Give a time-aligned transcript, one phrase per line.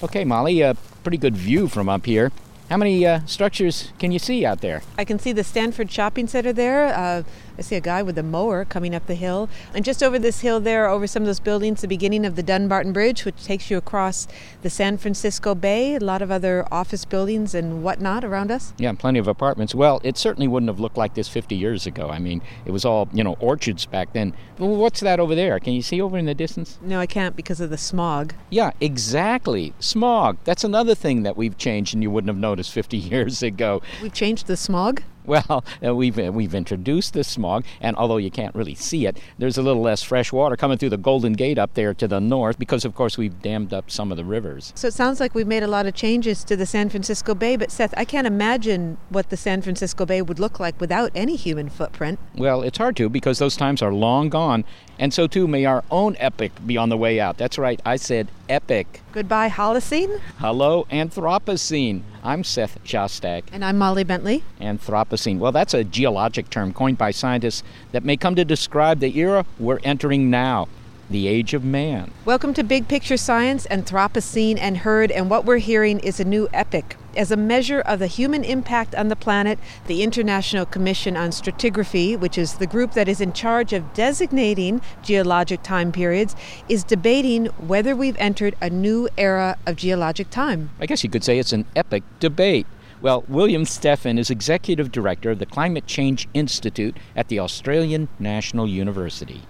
[0.00, 2.30] Okay, Molly, a pretty good view from up here.
[2.70, 4.82] How many uh, structures can you see out there?
[4.96, 6.94] I can see the Stanford Shopping Center there.
[6.94, 7.22] Uh,
[7.58, 9.48] I see a guy with a mower coming up the hill.
[9.74, 12.42] And just over this hill there, over some of those buildings, the beginning of the
[12.42, 14.28] Dumbarton Bridge, which takes you across
[14.62, 18.72] the San Francisco Bay, a lot of other office buildings and whatnot around us.
[18.78, 19.74] Yeah, plenty of apartments.
[19.74, 22.08] Well, it certainly wouldn't have looked like this 50 years ago.
[22.08, 24.34] I mean, it was all, you know, orchards back then.
[24.58, 25.58] Well, what's that over there?
[25.58, 26.78] Can you see over in the distance?
[26.80, 28.34] No, I can't because of the smog.
[28.50, 29.74] Yeah, exactly.
[29.80, 30.38] Smog.
[30.44, 33.82] That's another thing that we've changed and you wouldn't have noticed 50 years ago.
[34.00, 35.02] We've changed the smog?
[35.28, 39.20] Well, uh, we've uh, we've introduced the smog, and although you can't really see it,
[39.36, 42.18] there's a little less fresh water coming through the Golden Gate up there to the
[42.18, 44.72] north because, of course, we've dammed up some of the rivers.
[44.74, 47.56] So it sounds like we've made a lot of changes to the San Francisco Bay.
[47.56, 51.36] But Seth, I can't imagine what the San Francisco Bay would look like without any
[51.36, 52.18] human footprint.
[52.34, 54.64] Well, it's hard to because those times are long gone,
[54.98, 57.38] and so too may our own epic be on the way out.
[57.38, 59.02] That's right, I said epic.
[59.12, 60.20] Goodbye, Holocene.
[60.38, 62.02] Hello, Anthropocene.
[62.22, 63.44] I'm Seth Shostak.
[63.52, 64.42] And I'm Molly Bentley.
[64.60, 65.38] Anthropocene.
[65.38, 67.62] Well, that's a geologic term coined by scientists
[67.92, 70.68] that may come to describe the era we're entering now.
[71.10, 72.10] The age of man.
[72.26, 76.48] Welcome to Big Picture Science, Anthropocene and Heard, and what we're hearing is a new
[76.52, 76.97] epic.
[77.16, 82.18] As a measure of the human impact on the planet, the International Commission on Stratigraphy,
[82.18, 86.36] which is the group that is in charge of designating geologic time periods,
[86.68, 90.70] is debating whether we've entered a new era of geologic time.
[90.80, 92.66] I guess you could say it's an epic debate.
[93.00, 98.68] Well, William Steffen is executive director of the Climate Change Institute at the Australian National
[98.68, 99.42] University.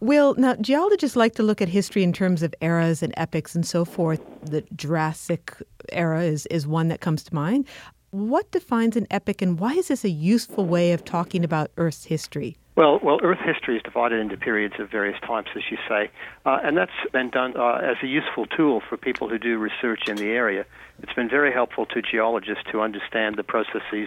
[0.00, 3.66] Will, now geologists like to look at history in terms of eras and epochs and
[3.66, 4.20] so forth.
[4.42, 5.52] The Jurassic
[5.92, 7.66] era is, is one that comes to mind.
[8.10, 12.04] What defines an epoch and why is this a useful way of talking about Earth's
[12.04, 12.56] history?
[12.78, 16.10] Well, well, Earth history is divided into periods of various types, as you say,
[16.46, 20.02] uh, and that's been done uh, as a useful tool for people who do research
[20.06, 20.64] in the area.
[21.02, 24.06] It's been very helpful to geologists to understand the processes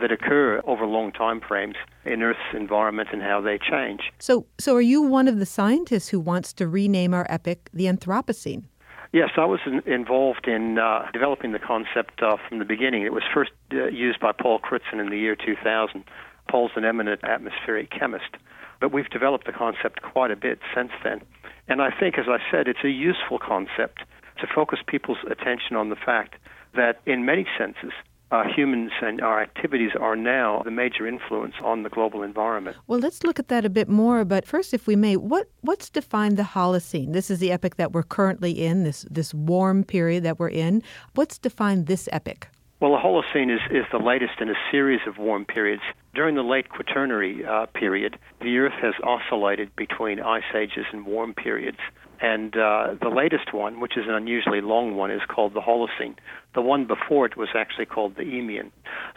[0.00, 1.76] that occur over long time frames
[2.06, 4.10] in Earth's environment and how they change.
[4.18, 7.84] So, so are you one of the scientists who wants to rename our epoch the
[7.84, 8.64] Anthropocene?
[9.12, 13.02] Yes, I was in, involved in uh, developing the concept uh, from the beginning.
[13.02, 16.04] It was first uh, used by Paul Crutzen in the year 2000.
[16.48, 18.36] Paul's an eminent atmospheric chemist,
[18.80, 21.20] but we've developed the concept quite a bit since then.
[21.68, 24.02] And I think, as I said, it's a useful concept
[24.40, 26.34] to focus people's attention on the fact
[26.74, 27.92] that, in many senses,
[28.30, 32.76] uh, humans and our activities are now the major influence on the global environment.
[32.86, 34.24] Well, let's look at that a bit more.
[34.24, 37.12] But first, if we may, what what's defined the Holocene?
[37.12, 38.82] This is the epoch that we're currently in.
[38.82, 40.82] This this warm period that we're in.
[41.14, 42.48] What's defined this epoch?
[42.78, 45.82] Well, the Holocene is, is the latest in a series of warm periods.
[46.14, 51.32] During the late Quaternary uh, period, the Earth has oscillated between ice ages and warm
[51.32, 51.78] periods.
[52.20, 56.16] And uh, the latest one, which is an unusually long one, is called the Holocene.
[56.54, 58.70] The one before it was actually called the Eemian.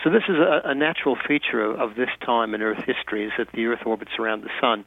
[0.03, 3.31] So this is a, a natural feature of, of this time in Earth history, is
[3.38, 4.85] that the Earth orbits around the Sun.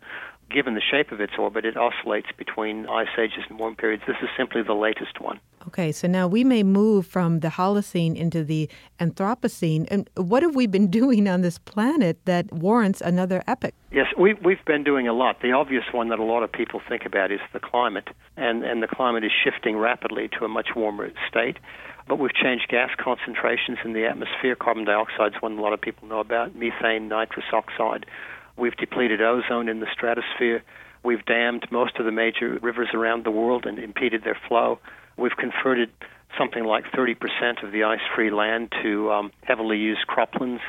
[0.50, 4.02] Given the shape of its orbit, it oscillates between ice ages and warm periods.
[4.06, 5.40] This is simply the latest one.
[5.68, 8.68] Okay, so now we may move from the Holocene into the
[9.00, 9.86] Anthropocene.
[9.90, 13.74] And what have we been doing on this planet that warrants another epoch?
[13.92, 15.40] Yes, we, we've been doing a lot.
[15.40, 18.82] The obvious one that a lot of people think about is the climate, and, and
[18.82, 21.58] the climate is shifting rapidly to a much warmer state.
[22.08, 24.56] But we've changed gas concentrations in the atmosphere.
[24.56, 28.06] Carbon dioxide is one a lot of people know about, methane, nitrous oxide.
[28.56, 30.62] We've depleted ozone in the stratosphere.
[31.04, 34.78] We've dammed most of the major rivers around the world and impeded their flow.
[35.16, 35.90] We've converted
[36.38, 40.60] something like 30% of the ice free land to um, heavily used croplands.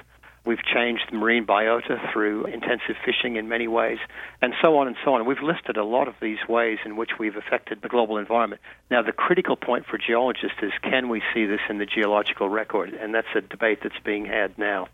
[0.45, 3.99] We've changed the marine biota through intensive fishing in many ways,
[4.41, 5.25] and so on and so on.
[5.25, 8.61] We've listed a lot of these ways in which we've affected the global environment.
[8.91, 12.93] Now, the critical point for geologists is can we see this in the geological record?
[12.93, 14.89] And that's a debate that's being had now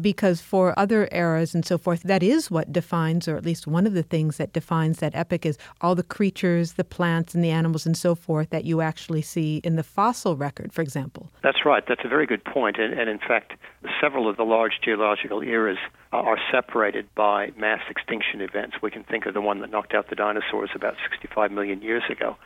[0.00, 3.86] because for other eras and so forth, that is what defines, or at least one
[3.86, 7.50] of the things that defines that epoch is all the creatures, the plants, and the
[7.50, 11.30] animals and so forth that you actually see in the fossil record, for example.
[11.42, 11.82] That's right.
[11.86, 12.78] That's a very good point.
[12.78, 13.54] And, and in fact,
[14.00, 15.78] several of the large geological eras
[16.12, 18.76] are separated by mass extinction events.
[18.82, 22.02] We can think of the one that knocked out the dinosaurs about 65 million years
[22.10, 22.36] ago.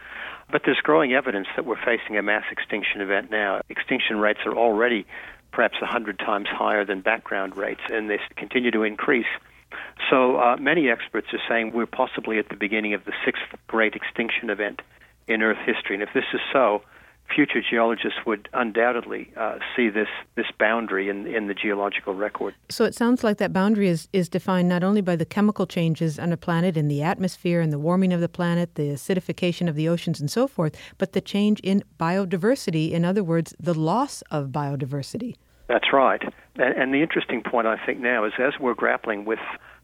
[0.51, 3.63] But there's growing evidence that we're facing a mass extinction event now.
[3.71, 5.07] Extinction rates are already
[5.55, 9.27] perhaps 100 times higher than background rates, and they continue to increase.
[10.11, 13.95] So uh, many experts are saying we're possibly at the beginning of the sixth great
[13.95, 14.83] extinction event
[15.27, 15.95] in Earth history.
[15.95, 16.83] And if this is so,
[17.33, 22.55] future geologists would undoubtedly uh, see this this boundary in in the geological record.
[22.69, 26.19] So it sounds like that boundary is is defined not only by the chemical changes
[26.19, 29.75] on a planet in the atmosphere and the warming of the planet, the acidification of
[29.75, 34.23] the oceans and so forth, but the change in biodiversity, in other words, the loss
[34.31, 35.37] of biodiversity.
[35.69, 36.23] That's right.
[36.57, 39.39] And, the interesting point I think now is as we're grappling with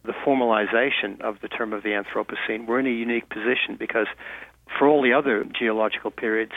[0.05, 4.07] the formalization of the term of the Anthropocene, we're in a unique position because
[4.79, 6.53] for all the other geological periods,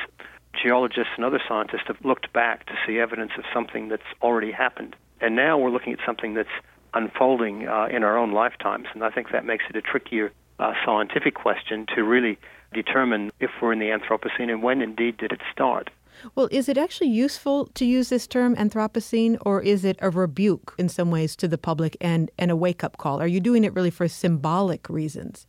[0.61, 4.95] geologists and other scientists have looked back to see evidence of something that's already happened.
[5.19, 6.49] And now we're looking at something that's
[6.93, 8.87] unfolding uh, in our own lifetimes.
[8.93, 12.37] And I think that makes it a trickier uh, scientific question to really
[12.73, 15.89] determine if we're in the Anthropocene and when indeed did it start.
[16.35, 20.75] Well, is it actually useful to use this term Anthropocene, or is it a rebuke
[20.77, 23.21] in some ways to the public and, and a wake up call?
[23.21, 25.45] Are you doing it really for symbolic reasons?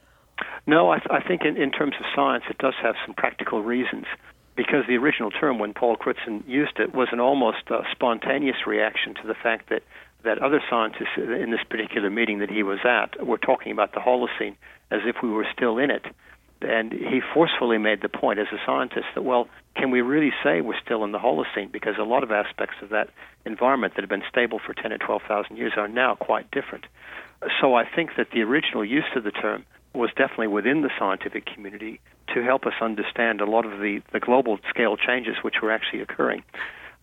[0.66, 3.62] No, I, th- I think in, in terms of science, it does have some practical
[3.62, 4.06] reasons
[4.56, 9.14] because the original term, when Paul Crutzen used it, was an almost uh, spontaneous reaction
[9.14, 9.82] to the fact that,
[10.22, 14.00] that other scientists in this particular meeting that he was at were talking about the
[14.00, 14.56] Holocene
[14.90, 16.04] as if we were still in it.
[16.62, 20.60] And he forcefully made the point as a scientist that, well, can we really say
[20.60, 21.70] we're still in the Holocene?
[21.70, 23.10] Because a lot of aspects of that
[23.44, 26.86] environment that have been stable for 10 or 12,000 years are now quite different.
[27.60, 31.46] So I think that the original use of the term was definitely within the scientific
[31.46, 32.00] community
[32.34, 36.00] to help us understand a lot of the, the global scale changes which were actually
[36.00, 36.42] occurring.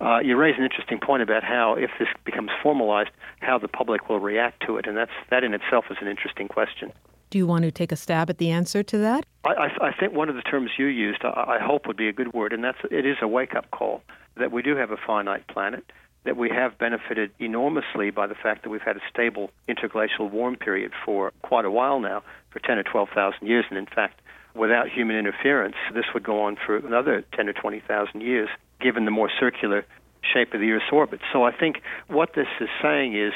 [0.02, 4.10] Uh, you raise an interesting point about how, if this becomes formalized, how the public
[4.10, 6.92] will react to it, and that's that in itself is an interesting question.
[7.32, 9.26] Do you want to take a stab at the answer to that?
[9.46, 12.14] I, I, think one of the terms you used, I, I hope, would be a
[12.14, 14.04] good word, and that's it is a wake-up call
[14.36, 15.86] that we do have a finite planet,
[16.26, 20.58] that we have benefited enormously by the fact that we've had a stable interglacial warm
[20.58, 24.22] period for quite a while now, for 10 or 12,000 years, and in fact,
[24.54, 28.50] without human interference, this would go on for another 10 or 20,000 years,
[28.82, 29.86] given the more circular
[30.22, 31.22] shape of the Earth's orbit.
[31.32, 33.32] So I think what this is saying is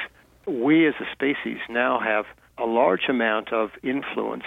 [0.46, 2.26] we as a species now have
[2.58, 4.44] a large amount of influence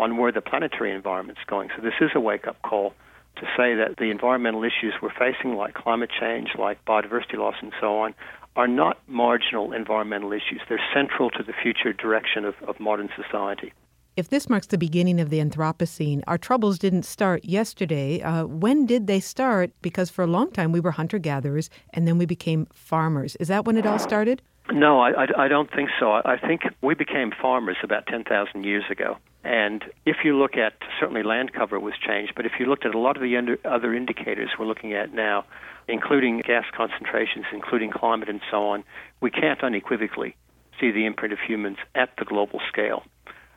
[0.00, 1.70] on where the planetary environment's going.
[1.76, 2.94] So this is a wake-up call
[3.36, 7.72] to say that the environmental issues we're facing, like climate change, like biodiversity loss, and
[7.80, 8.14] so on,
[8.56, 10.60] are not marginal environmental issues.
[10.68, 13.72] They're central to the future direction of, of modern society.
[14.16, 18.20] If this marks the beginning of the Anthropocene, our troubles didn't start yesterday.
[18.20, 19.70] Uh, when did they start?
[19.80, 23.36] Because for a long time we were hunter gatherers and then we became farmers.
[23.36, 24.42] Is that when it all started?
[24.70, 26.12] No, I, I, I don't think so.
[26.12, 29.16] I think we became farmers about 10,000 years ago.
[29.44, 32.94] And if you look at, certainly land cover was changed, but if you looked at
[32.94, 35.44] a lot of the under, other indicators we're looking at now,
[35.86, 38.84] including gas concentrations, including climate and so on,
[39.20, 40.36] we can't unequivocally
[40.78, 43.02] see the imprint of humans at the global scale.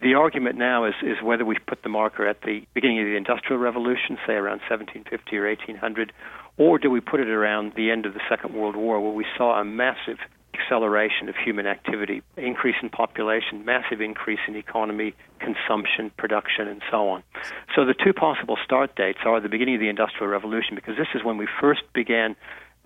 [0.01, 3.18] The argument now is, is whether we put the marker at the beginning of the
[3.18, 6.13] Industrial Revolution, say around 1750 or 1800,
[6.58, 9.25] or do we put it around the end of the Second World War, where we
[9.38, 10.18] saw a massive
[10.53, 17.10] acceleration of human activity, increase in population, massive increase in economy, consumption, production, and so
[17.10, 17.24] on.
[17.75, 21.08] So the two possible start dates are the beginning of the Industrial Revolution, because this
[21.15, 22.36] is when we first began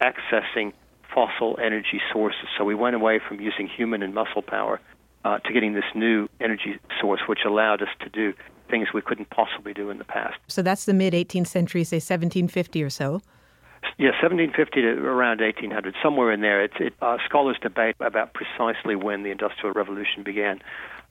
[0.02, 0.74] accessing
[1.14, 2.48] fossil energy sources.
[2.58, 4.82] So we went away from using human and muscle power
[5.24, 8.34] uh, to getting this new energy source, which allowed us to do
[8.70, 10.36] things we couldn't possibly do in the past.
[10.48, 13.22] So that's the mid 18th century, say 1750 or so.
[13.98, 16.64] Yeah, 1750 to around 1800, somewhere in there.
[16.64, 20.62] It, it, uh, scholars debate about precisely when the Industrial Revolution began.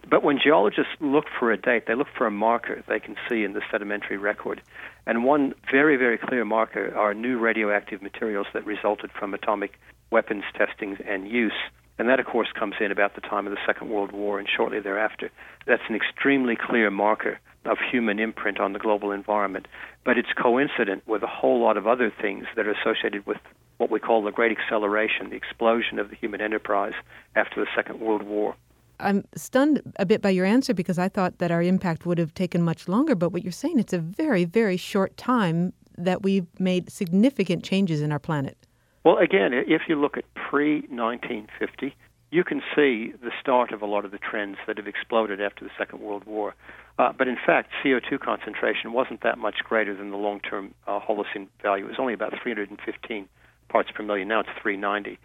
[0.08, 3.42] But when geologists look for a date, they look for a marker they can see
[3.42, 4.60] in the sedimentary record.
[5.06, 9.78] And one very, very clear marker are new radioactive materials that resulted from atomic
[10.10, 11.52] weapons testing and use.
[11.98, 14.48] And that, of course, comes in about the time of the Second World War and
[14.48, 15.30] shortly thereafter.
[15.66, 19.66] That's an extremely clear marker of human imprint on the global environment.
[20.04, 23.38] But it's coincident with a whole lot of other things that are associated with
[23.78, 26.94] what we call the Great Acceleration, the explosion of the human enterprise
[27.36, 28.54] after the Second World War.
[29.00, 32.34] I'm stunned a bit by your answer because I thought that our impact would have
[32.34, 33.14] taken much longer.
[33.14, 38.00] But what you're saying, it's a very, very short time that we've made significant changes
[38.00, 38.56] in our planet.
[39.04, 41.94] Well, again, if you look at pre 1950,
[42.30, 45.64] you can see the start of a lot of the trends that have exploded after
[45.64, 46.54] the Second World War.
[46.98, 50.98] Uh, but in fact, CO2 concentration wasn't that much greater than the long term uh,
[51.00, 51.84] Holocene value.
[51.84, 53.28] It was only about 315
[53.68, 54.28] parts per million.
[54.28, 55.18] Now it's 390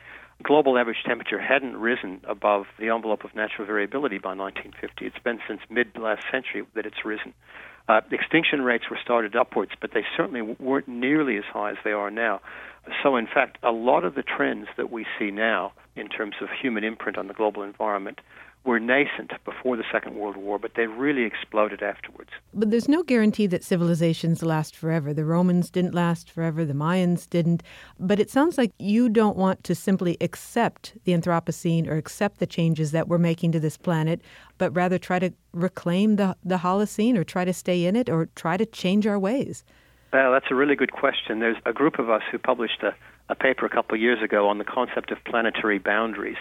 [0.44, 5.06] global average temperature hadn't risen above the envelope of natural variability by 1950.
[5.06, 7.34] It's been since mid last century that it's risen.
[7.90, 11.92] Uh, extinction rates were started upwards, but they certainly weren't nearly as high as they
[11.92, 12.40] are now.
[13.02, 16.50] So, in fact, a lot of the trends that we see now in terms of
[16.62, 18.20] human imprint on the global environment
[18.66, 22.30] were nascent before the Second World War, but they really exploded afterwards.
[22.54, 25.14] But there's no guarantee that civilizations last forever.
[25.14, 27.64] The Romans didn't last forever, the Mayans didn't.
[28.00, 32.48] But it sounds like you don't want to simply accept the Anthropocene or accept the
[32.48, 34.22] changes that we're making to this planet,
[34.58, 38.28] but rather try to reclaim the, the Holocene or try to stay in it or
[38.36, 39.64] try to change our ways.
[40.12, 41.40] Well, that's a really good question.
[41.40, 42.94] There's a group of us who published a,
[43.30, 46.38] a paper a couple of years ago on the concept of planetary boundaries.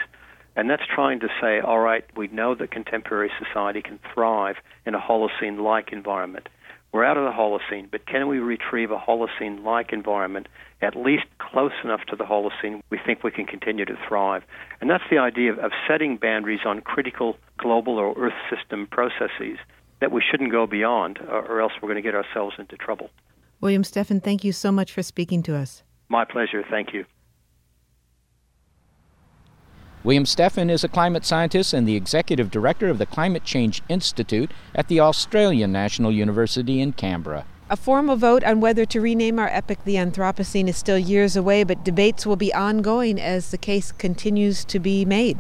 [0.59, 4.97] And that's trying to say, all right, we know that contemporary society can thrive in
[4.97, 6.49] a Holocene like environment.
[6.91, 10.49] We're out of the Holocene, but can we retrieve a Holocene like environment
[10.83, 14.43] at least close enough to the Holocene we think we can continue to thrive?
[14.81, 19.59] And that's the idea of, of setting boundaries on critical global or Earth system processes
[20.01, 23.11] that we shouldn't go beyond, or, or else we're going to get ourselves into trouble.
[23.61, 25.85] William Steffen, thank you so much for speaking to us.
[26.09, 26.65] My pleasure.
[26.69, 27.05] Thank you.
[30.09, 34.51] William Steffen is a climate scientist and the executive director of the Climate Change Institute
[34.75, 37.45] at the Australian National University in Canberra.
[37.69, 41.63] A formal vote on whether to rename our epoch the Anthropocene is still years away,
[41.63, 45.37] but debates will be ongoing as the case continues to be made.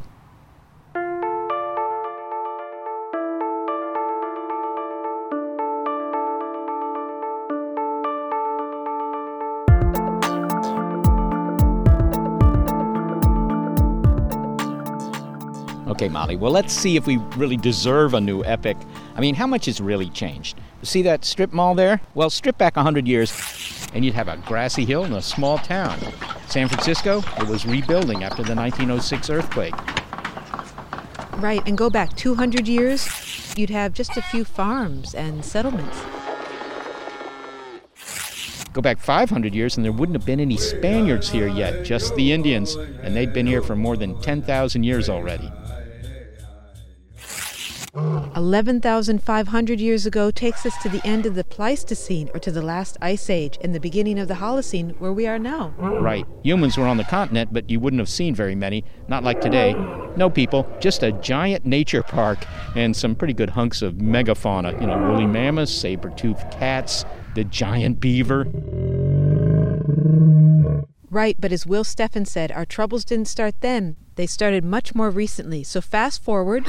[16.08, 18.78] Okay, Molly, well, let's see if we really deserve a new epic.
[19.14, 20.58] I mean, how much has really changed?
[20.82, 22.00] See that strip mall there?
[22.14, 23.30] Well, strip back 100 years,
[23.92, 25.98] and you'd have a grassy hill and a small town.
[26.46, 29.74] San Francisco, it was rebuilding after the 1906 earthquake.
[31.36, 33.06] Right, and go back 200 years,
[33.58, 35.98] you'd have just a few farms and settlements.
[38.72, 42.32] Go back 500 years, and there wouldn't have been any Spaniards here yet, just the
[42.32, 45.52] Indians, and they'd been here for more than 10,000 years already.
[47.95, 52.97] 11,500 years ago takes us to the end of the Pleistocene or to the last
[53.00, 55.75] ice age and the beginning of the Holocene where we are now.
[55.78, 56.26] Right.
[56.42, 58.85] Humans were on the continent, but you wouldn't have seen very many.
[59.09, 59.75] Not like today.
[60.16, 62.38] No people, just a giant nature park
[62.76, 64.80] and some pretty good hunks of megafauna.
[64.80, 67.04] You know, woolly mammoths, saber-toothed cats,
[67.35, 68.47] the giant beaver.
[71.11, 73.97] Right, but as Will Steffen said, our troubles didn't start then.
[74.16, 75.64] They started much more recently.
[75.64, 76.66] So fast forward.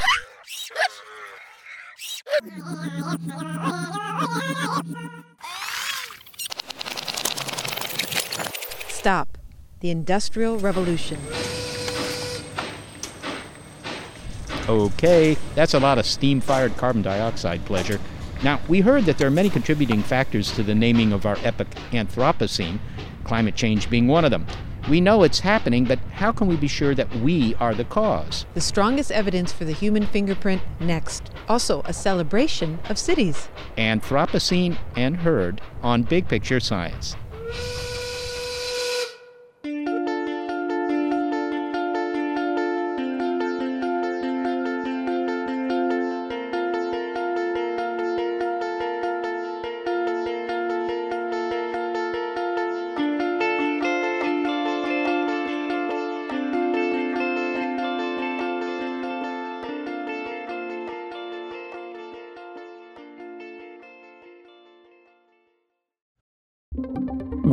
[8.87, 9.37] Stop.
[9.79, 11.19] The Industrial Revolution.
[14.67, 17.99] Okay, that's a lot of steam fired carbon dioxide pleasure.
[18.43, 21.69] Now, we heard that there are many contributing factors to the naming of our epoch
[21.91, 22.79] Anthropocene,
[23.23, 24.45] climate change being one of them.
[24.89, 28.47] We know it's happening, but how can we be sure that we are the cause?
[28.55, 31.29] The strongest evidence for the human fingerprint next.
[31.47, 33.49] Also, a celebration of cities.
[33.77, 37.15] Anthropocene and Heard on Big Picture Science.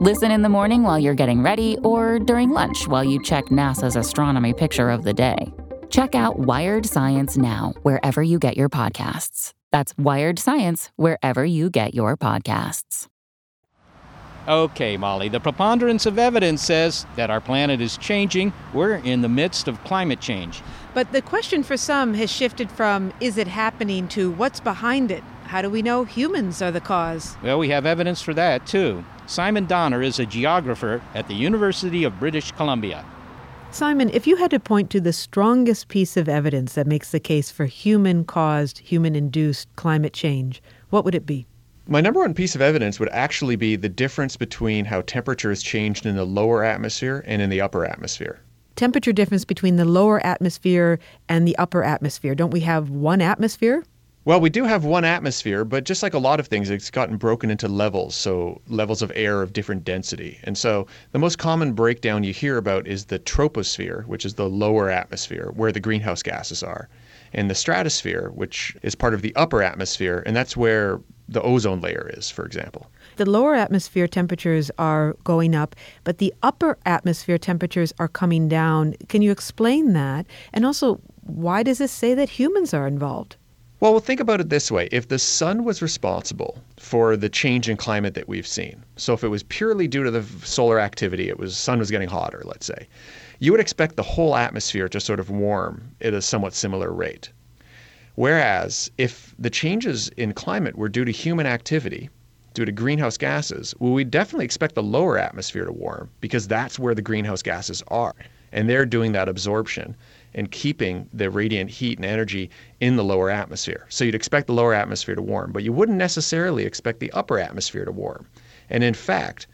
[0.00, 3.96] Listen in the morning while you're getting ready, or during lunch while you check NASA's
[3.96, 5.52] astronomy picture of the day.
[5.90, 9.54] Check out Wired Science now, wherever you get your podcasts.
[9.72, 13.08] That's Wired Science, wherever you get your podcasts.
[14.46, 18.52] Okay, Molly, the preponderance of evidence says that our planet is changing.
[18.72, 20.62] We're in the midst of climate change.
[20.94, 25.24] But the question for some has shifted from is it happening to what's behind it?
[25.46, 27.36] How do we know humans are the cause?
[27.42, 29.04] Well, we have evidence for that, too.
[29.28, 33.04] Simon Donner is a geographer at the University of British Columbia.
[33.70, 37.20] Simon, if you had to point to the strongest piece of evidence that makes the
[37.20, 41.46] case for human caused, human induced climate change, what would it be?
[41.86, 45.62] My number one piece of evidence would actually be the difference between how temperature has
[45.62, 48.40] changed in the lower atmosphere and in the upper atmosphere.
[48.76, 52.34] Temperature difference between the lower atmosphere and the upper atmosphere.
[52.34, 53.84] Don't we have one atmosphere?
[54.28, 57.16] Well, we do have one atmosphere, but just like a lot of things, it's gotten
[57.16, 60.38] broken into levels, so levels of air of different density.
[60.44, 64.46] And so the most common breakdown you hear about is the troposphere, which is the
[64.46, 66.90] lower atmosphere, where the greenhouse gases are,
[67.32, 71.80] and the stratosphere, which is part of the upper atmosphere, and that's where the ozone
[71.80, 72.90] layer is, for example.
[73.16, 78.92] The lower atmosphere temperatures are going up, but the upper atmosphere temperatures are coming down.
[79.08, 80.26] Can you explain that?
[80.52, 83.36] And also, why does this say that humans are involved?
[83.80, 84.88] Well, we'll think about it this way.
[84.90, 89.22] If the sun was responsible for the change in climate that we've seen, so if
[89.22, 92.66] it was purely due to the solar activity, it was sun was getting hotter, let's
[92.66, 92.88] say,
[93.38, 97.30] you would expect the whole atmosphere to sort of warm at a somewhat similar rate.
[98.16, 102.10] Whereas if the changes in climate were due to human activity,
[102.54, 106.80] due to greenhouse gases, well, we definitely expect the lower atmosphere to warm because that's
[106.80, 108.16] where the greenhouse gases are.
[108.52, 109.96] And they're doing that absorption
[110.34, 112.50] and keeping the radiant heat and energy
[112.80, 113.86] in the lower atmosphere.
[113.88, 117.38] So you'd expect the lower atmosphere to warm, but you wouldn't necessarily expect the upper
[117.38, 118.26] atmosphere to warm.
[118.70, 119.46] And in fact,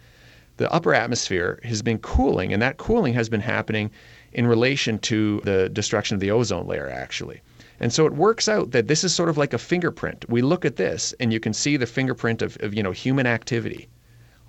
[0.57, 3.91] the upper atmosphere has been cooling, and that cooling has been happening
[4.33, 7.41] in relation to the destruction of the ozone layer, actually.
[7.81, 10.25] And so it works out that this is sort of like a fingerprint.
[10.29, 13.27] We look at this and you can see the fingerprint of, of, you know human
[13.27, 13.89] activity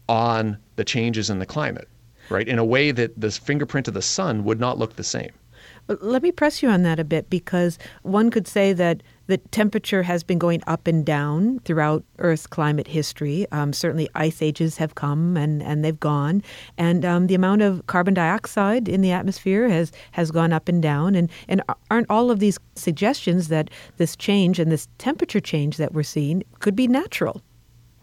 [0.07, 1.87] on the changes in the climate,
[2.29, 2.47] right?
[2.47, 5.31] In a way that the fingerprint of the sun would not look the same.
[5.87, 10.01] Let me press you on that a bit because one could say that the temperature
[10.01, 13.45] has been going up and down throughout Earth's climate history.
[13.51, 16.41] Um, certainly, ice ages have come and, and they've gone,
[16.77, 20.81] and um, the amount of carbon dioxide in the atmosphere has, has gone up and
[20.81, 21.13] down.
[21.13, 21.61] And, and
[21.91, 26.43] aren't all of these suggestions that this change and this temperature change that we're seeing
[26.59, 27.43] could be natural?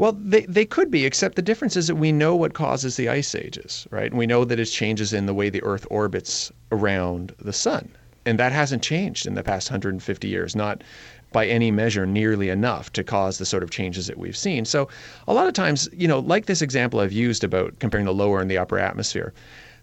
[0.02, 3.08] Well, they, they could be, except the difference is that we know what causes the
[3.08, 4.10] ice ages, right?
[4.10, 7.88] And we know that it's changes in the way the Earth orbits around the sun.
[8.26, 10.82] And that hasn't changed in the past 150 years, not
[11.30, 14.64] by any measure nearly enough to cause the sort of changes that we've seen.
[14.64, 14.88] So,
[15.28, 18.40] a lot of times, you know, like this example I've used about comparing the lower
[18.40, 19.32] and the upper atmosphere,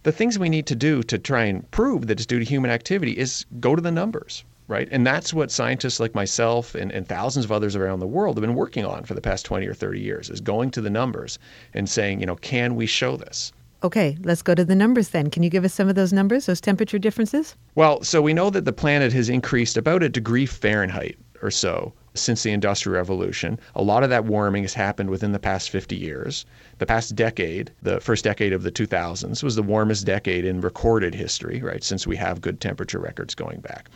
[0.03, 2.71] the things we need to do to try and prove that it's due to human
[2.71, 4.88] activity is go to the numbers, right?
[4.91, 8.41] And that's what scientists like myself and, and thousands of others around the world have
[8.41, 11.39] been working on for the past 20 or 30 years is going to the numbers
[11.73, 13.51] and saying, you know, can we show this?
[13.84, 15.29] Okay, let's go to the numbers then.
[15.29, 17.55] Can you give us some of those numbers, those temperature differences?
[17.75, 21.93] Well, so we know that the planet has increased about a degree Fahrenheit or so
[22.13, 23.59] since the Industrial Revolution.
[23.75, 26.45] A lot of that warming has happened within the past 50 years.
[26.79, 31.13] The past decade, the first decade of the 2000s, was the warmest decade in recorded
[31.15, 33.89] history, right, since we have good temperature records going back.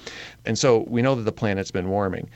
[0.46, 2.30] And so we know that the planet's been warming.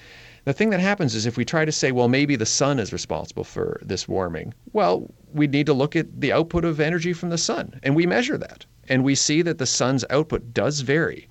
[0.45, 2.93] The thing that happens is if we try to say, well, maybe the sun is
[2.93, 7.29] responsible for this warming, well, we need to look at the output of energy from
[7.29, 8.65] the sun, and we measure that.
[8.87, 11.27] And we see that the sun's output does vary.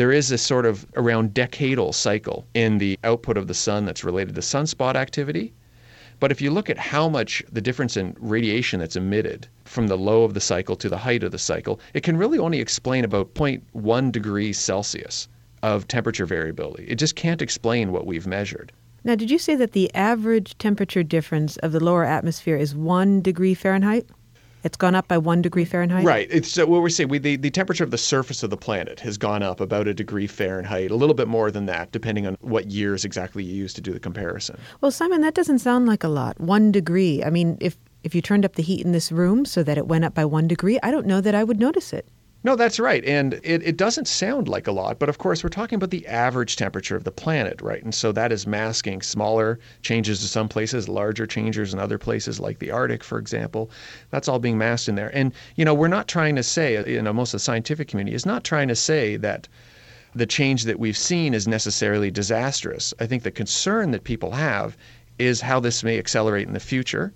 [0.00, 4.02] There is a sort of around decadal cycle in the output of the sun that's
[4.02, 5.52] related to sunspot activity.
[6.20, 9.98] But if you look at how much the difference in radiation that's emitted from the
[9.98, 13.04] low of the cycle to the height of the cycle, it can really only explain
[13.04, 15.28] about 0.1 degrees Celsius
[15.62, 16.86] of temperature variability.
[16.88, 18.72] It just can't explain what we've measured.
[19.04, 23.20] Now, did you say that the average temperature difference of the lower atmosphere is one
[23.20, 24.06] degree Fahrenheit?
[24.62, 26.04] It's gone up by one degree Fahrenheit?
[26.04, 26.28] Right.
[26.30, 29.00] It's so what we're saying, we, the, the temperature of the surface of the planet
[29.00, 32.36] has gone up about a degree Fahrenheit, a little bit more than that, depending on
[32.40, 34.58] what years exactly you use to do the comparison.
[34.80, 36.38] Well, Simon, that doesn't sound like a lot.
[36.40, 37.24] One degree.
[37.24, 39.86] I mean, if, if you turned up the heat in this room so that it
[39.86, 42.06] went up by one degree, I don't know that I would notice it.
[42.42, 43.04] No, that's right.
[43.04, 46.06] And it, it doesn't sound like a lot, but of course, we're talking about the
[46.06, 47.82] average temperature of the planet, right?
[47.82, 52.40] And so that is masking smaller changes in some places, larger changes in other places,
[52.40, 53.70] like the Arctic, for example.
[54.08, 55.14] That's all being masked in there.
[55.14, 58.14] And, you know, we're not trying to say, you know, most of the scientific community
[58.14, 59.46] is not trying to say that
[60.14, 62.94] the change that we've seen is necessarily disastrous.
[62.98, 64.78] I think the concern that people have
[65.18, 67.12] is how this may accelerate in the future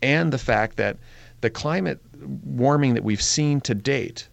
[0.00, 0.96] and the fact that
[1.42, 2.00] the climate
[2.44, 4.28] warming that we've seen to date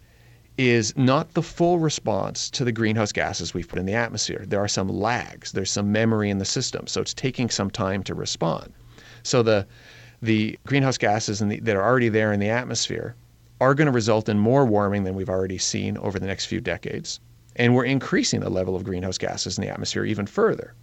[0.60, 4.44] is not the full response to the greenhouse gases we've put in the atmosphere.
[4.46, 8.04] There are some lags, there's some memory in the system, so it's taking some time
[8.04, 8.74] to respond.
[9.24, 9.66] So the
[10.22, 13.16] the greenhouse gases the, that are already there in the atmosphere
[13.62, 16.60] are going to result in more warming than we've already seen over the next few
[16.60, 17.22] decades.
[17.56, 20.74] And we're increasing the level of greenhouse gases in the atmosphere even further.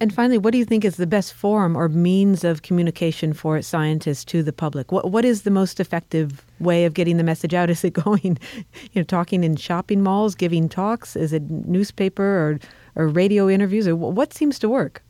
[0.00, 3.60] And finally, what do you think is the best form or means of communication for
[3.62, 4.92] scientists to the public?
[4.92, 7.68] What what is the most effective way of getting the message out?
[7.78, 11.16] Is it going, you know, talking in shopping malls, giving talks?
[11.16, 12.58] Is it newspaper or
[12.94, 13.88] or radio interviews?
[13.88, 15.02] Or what seems to work?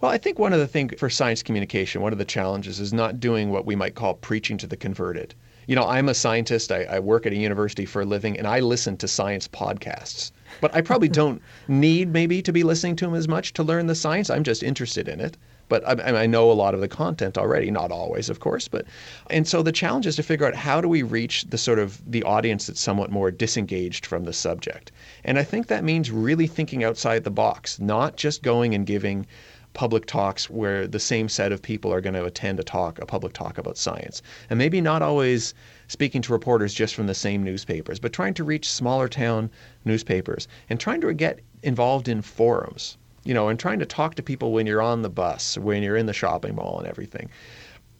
[0.00, 2.92] Well, I think one of the things for science communication, one of the challenges is
[2.92, 5.34] not doing what we might call preaching to the converted.
[5.66, 6.70] You know, I'm a scientist.
[6.70, 10.30] I, I work at a university for a living, and I listen to science podcasts.
[10.60, 13.86] But I probably don't need maybe to be listening to them as much to learn
[13.86, 14.30] the science.
[14.30, 15.36] I'm just interested in it.
[15.68, 18.68] But I, I know a lot of the content already, not always, of course.
[18.68, 18.86] But
[19.30, 22.02] and so the challenge is to figure out how do we reach the sort of
[22.06, 24.92] the audience that's somewhat more disengaged from the subject.
[25.24, 29.26] And I think that means really thinking outside the box, not just going and giving
[29.72, 33.06] public talks where the same set of people are going to attend a talk, a
[33.06, 34.22] public talk about science.
[34.50, 35.54] And maybe not always
[35.88, 39.50] speaking to reporters just from the same newspapers, but trying to reach smaller town
[39.84, 44.22] newspapers and trying to get involved in forums, you know, and trying to talk to
[44.22, 47.28] people when you're on the bus, when you're in the shopping mall and everything.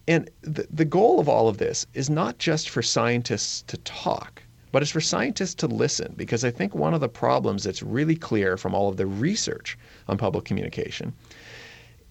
[0.07, 4.43] And the, the goal of all of this is not just for scientists to talk,
[4.71, 8.15] but it's for scientists to listen because I think one of the problems that's really
[8.15, 11.13] clear from all of the research on public communication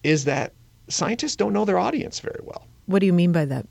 [0.03, 0.53] is that
[0.87, 2.67] scientists don't know their audience very well.
[2.87, 3.65] What do you mean by that?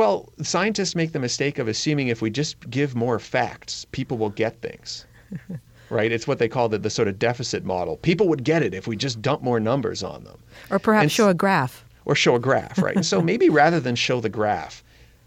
[0.00, 4.30] Well, scientists make the mistake of assuming if we just give more facts, people will
[4.30, 5.04] get things.
[5.90, 6.10] right?
[6.10, 7.98] It's what they call the, the sort of deficit model.
[7.98, 10.38] People would get it if we just dump more numbers on them.
[10.70, 11.84] Or perhaps and, show a graph.
[12.06, 12.96] Or show a graph, right?
[12.96, 14.82] and so maybe rather than show the graph,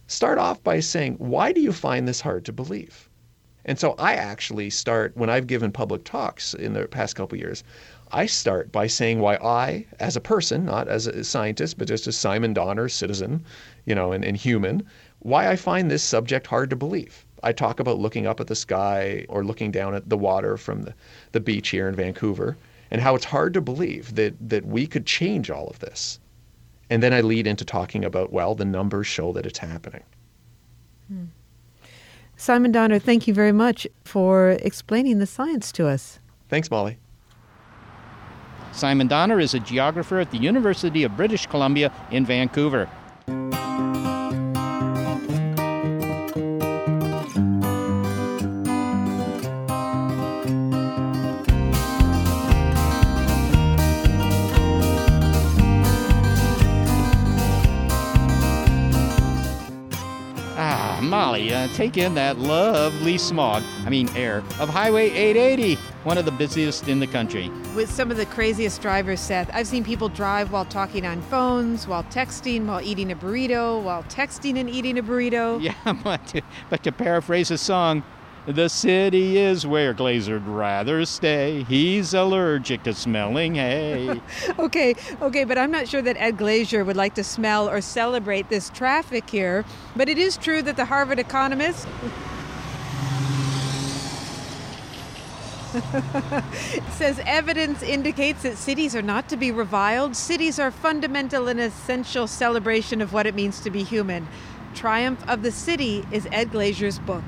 [0.08, 3.08] start off by saying, why do you find this hard to believe?
[3.66, 7.64] And so I actually start, when I've given public talks in the past couple years,
[8.14, 12.06] I start by saying why I, as a person, not as a scientist, but just
[12.06, 13.44] as Simon Donner, citizen,
[13.86, 14.84] you know, and, and human,
[15.20, 17.26] why I find this subject hard to believe.
[17.42, 20.84] I talk about looking up at the sky or looking down at the water from
[20.84, 20.94] the,
[21.32, 22.56] the beach here in Vancouver
[22.92, 26.20] and how it's hard to believe that, that we could change all of this.
[26.92, 30.04] And then I lead into talking about, well, the numbers show that it's happening.
[31.08, 31.26] Hmm.
[32.38, 36.20] Simon Donner, thank you very much for explaining the science to us.
[36.50, 37.00] Thanks, Molly.
[38.74, 42.90] Simon Donner is a geographer at the University of British Columbia in Vancouver.
[61.34, 66.32] Uh, take in that lovely smog, I mean air, of Highway 880 one of the
[66.32, 67.50] busiest in the country.
[67.76, 71.88] With some of the craziest drivers, Seth, I've seen people drive while talking on phones,
[71.88, 75.62] while texting, while eating a burrito, while texting and eating a burrito.
[75.62, 78.04] Yeah, but to, but to paraphrase a song,
[78.46, 81.64] the city is where Glaeser'd rather stay.
[81.64, 84.22] He's allergic to smelling hay.
[84.60, 88.50] okay, okay, but I'm not sure that Ed Glaeser would like to smell or celebrate
[88.50, 89.64] this traffic here.
[89.96, 91.88] But it is true that the Harvard economist
[96.92, 100.16] says evidence indicates that cities are not to be reviled.
[100.16, 104.28] Cities are fundamental and essential celebration of what it means to be human.
[104.76, 107.24] Triumph of the City is Ed Glaeser's book.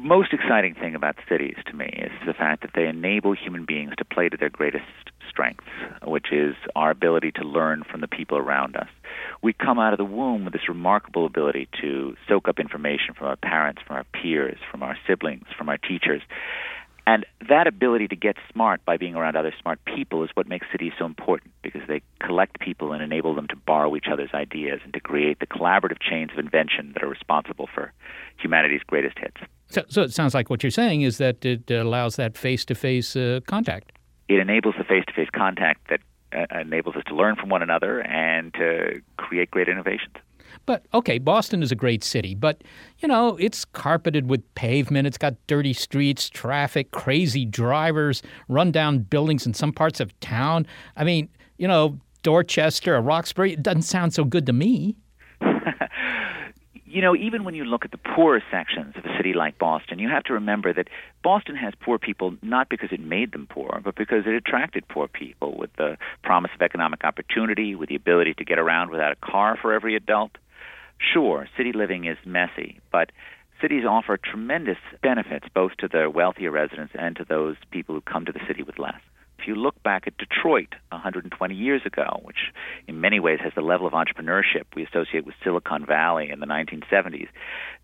[0.00, 3.66] The most exciting thing about cities to me is the fact that they enable human
[3.66, 4.86] beings to play to their greatest
[5.28, 5.66] strengths,
[6.02, 8.88] which is our ability to learn from the people around us.
[9.42, 13.26] We come out of the womb with this remarkable ability to soak up information from
[13.26, 16.22] our parents, from our peers, from our siblings, from our teachers.
[17.06, 20.66] And that ability to get smart by being around other smart people is what makes
[20.70, 24.80] cities so important because they collect people and enable them to borrow each other's ideas
[24.84, 27.92] and to create the collaborative chains of invention that are responsible for
[28.38, 29.38] humanity's greatest hits.
[29.68, 32.74] So, so it sounds like what you're saying is that it allows that face to
[32.74, 33.92] face contact.
[34.28, 36.00] It enables the face to face contact that
[36.32, 40.14] uh, enables us to learn from one another and to create great innovations.
[40.70, 42.62] But okay, Boston is a great city, but
[43.00, 49.46] you know, it's carpeted with pavement, it's got dirty streets, traffic, crazy drivers, rundown buildings
[49.46, 50.68] in some parts of town.
[50.96, 51.28] I mean,
[51.58, 54.94] you know, Dorchester or Roxbury, it doesn't sound so good to me.
[56.86, 59.98] you know, even when you look at the poorer sections of a city like Boston,
[59.98, 60.86] you have to remember that
[61.24, 65.08] Boston has poor people not because it made them poor, but because it attracted poor
[65.08, 69.16] people with the promise of economic opportunity, with the ability to get around without a
[69.16, 70.30] car for every adult.
[71.00, 73.10] Sure, city living is messy, but
[73.60, 78.24] cities offer tremendous benefits both to the wealthier residents and to those people who come
[78.26, 79.00] to the city with less.
[79.40, 82.52] If you look back at Detroit 120 years ago, which
[82.86, 86.46] in many ways has the level of entrepreneurship we associate with Silicon Valley in the
[86.46, 87.28] 1970s,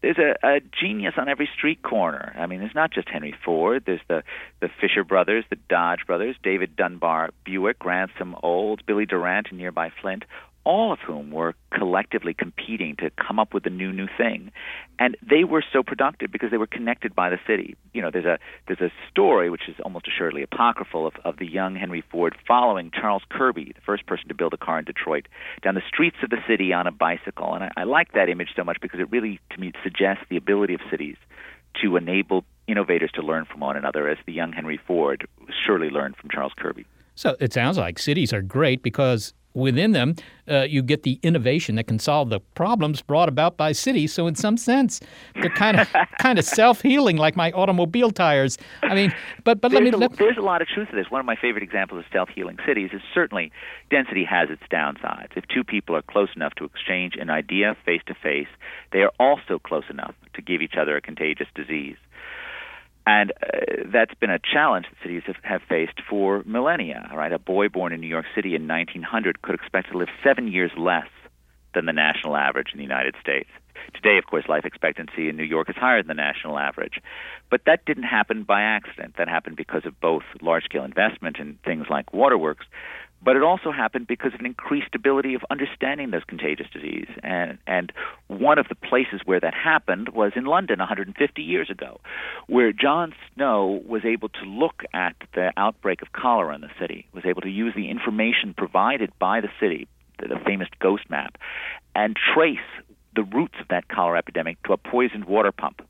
[0.02, 2.34] there's a, a genius on every street corner.
[2.38, 3.84] I mean, there's not just Henry Ford.
[3.86, 4.22] There's the
[4.60, 9.90] the Fisher brothers, the Dodge brothers, David Dunbar Buick, Ransom Olds, Billy Durant in nearby
[10.02, 10.24] Flint
[10.66, 14.50] all of whom were collectively competing to come up with a new new thing.
[14.98, 17.76] And they were so productive because they were connected by the city.
[17.94, 21.46] You know there's a there's a story which is almost assuredly apocryphal of, of the
[21.46, 25.28] young henry ford following charles kirby the first person to build a car in detroit
[25.62, 27.54] down the streets of the city on a bicycle.
[27.54, 30.36] And i, I like that image so much because it really to me suggests the
[30.36, 31.16] ability of cities
[31.80, 35.28] to enable innovators to learn from one another as the young henry ford
[35.64, 36.84] surely learned from charles kirby.
[37.14, 40.14] So it sounds like cities are great because within them,
[40.48, 44.12] uh, you get the innovation that can solve the problems brought about by cities.
[44.12, 45.00] So, in some sense,
[45.34, 45.88] they're kind of
[46.18, 48.58] kind of self healing, like my automobile tires.
[48.82, 50.06] I mean, but but there's let me.
[50.06, 51.10] A, let, there's a lot of truth to this.
[51.10, 53.50] One of my favorite examples of self healing cities is certainly
[53.90, 55.30] density has its downsides.
[55.36, 58.48] If two people are close enough to exchange an idea face to face,
[58.92, 61.96] they are also close enough to give each other a contagious disease.
[63.06, 67.08] And uh, that's been a challenge that cities have, have faced for millennia.
[67.14, 70.48] Right, a boy born in New York City in 1900 could expect to live seven
[70.48, 71.08] years less
[71.74, 73.48] than the national average in the United States.
[73.94, 77.00] Today, of course, life expectancy in New York is higher than the national average.
[77.50, 79.14] But that didn't happen by accident.
[79.18, 82.66] That happened because of both large scale investment in things like waterworks,
[83.26, 87.08] but it also happened because of an increased ability of understanding those contagious disease.
[87.24, 87.92] And, and
[88.28, 92.00] one of the places where that happened was in London 150 years ago,
[92.46, 97.08] where John Snow was able to look at the outbreak of cholera in the city,
[97.12, 99.88] was able to use the information provided by the city,
[100.20, 101.36] the famous ghost map,
[101.96, 102.58] and trace
[103.16, 105.82] the roots of that cholera epidemic to a poisoned water pump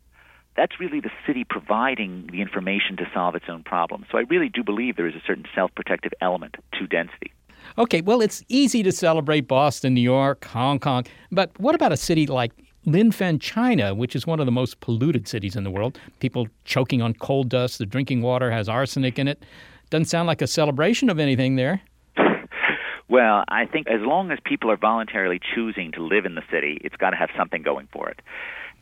[0.57, 4.07] that's really the city providing the information to solve its own problems.
[4.11, 7.33] So I really do believe there is a certain self protective element to density.
[7.79, 11.97] Okay, well, it's easy to celebrate Boston, New York, Hong Kong, but what about a
[11.97, 12.53] city like
[12.87, 15.99] Linfen, China, which is one of the most polluted cities in the world?
[16.21, 19.45] People choking on coal dust, the drinking water has arsenic in it.
[19.91, 21.81] Doesn't sound like a celebration of anything there.
[23.09, 26.81] Well, I think as long as people are voluntarily choosing to live in the city,
[26.83, 28.21] it's got to have something going for it.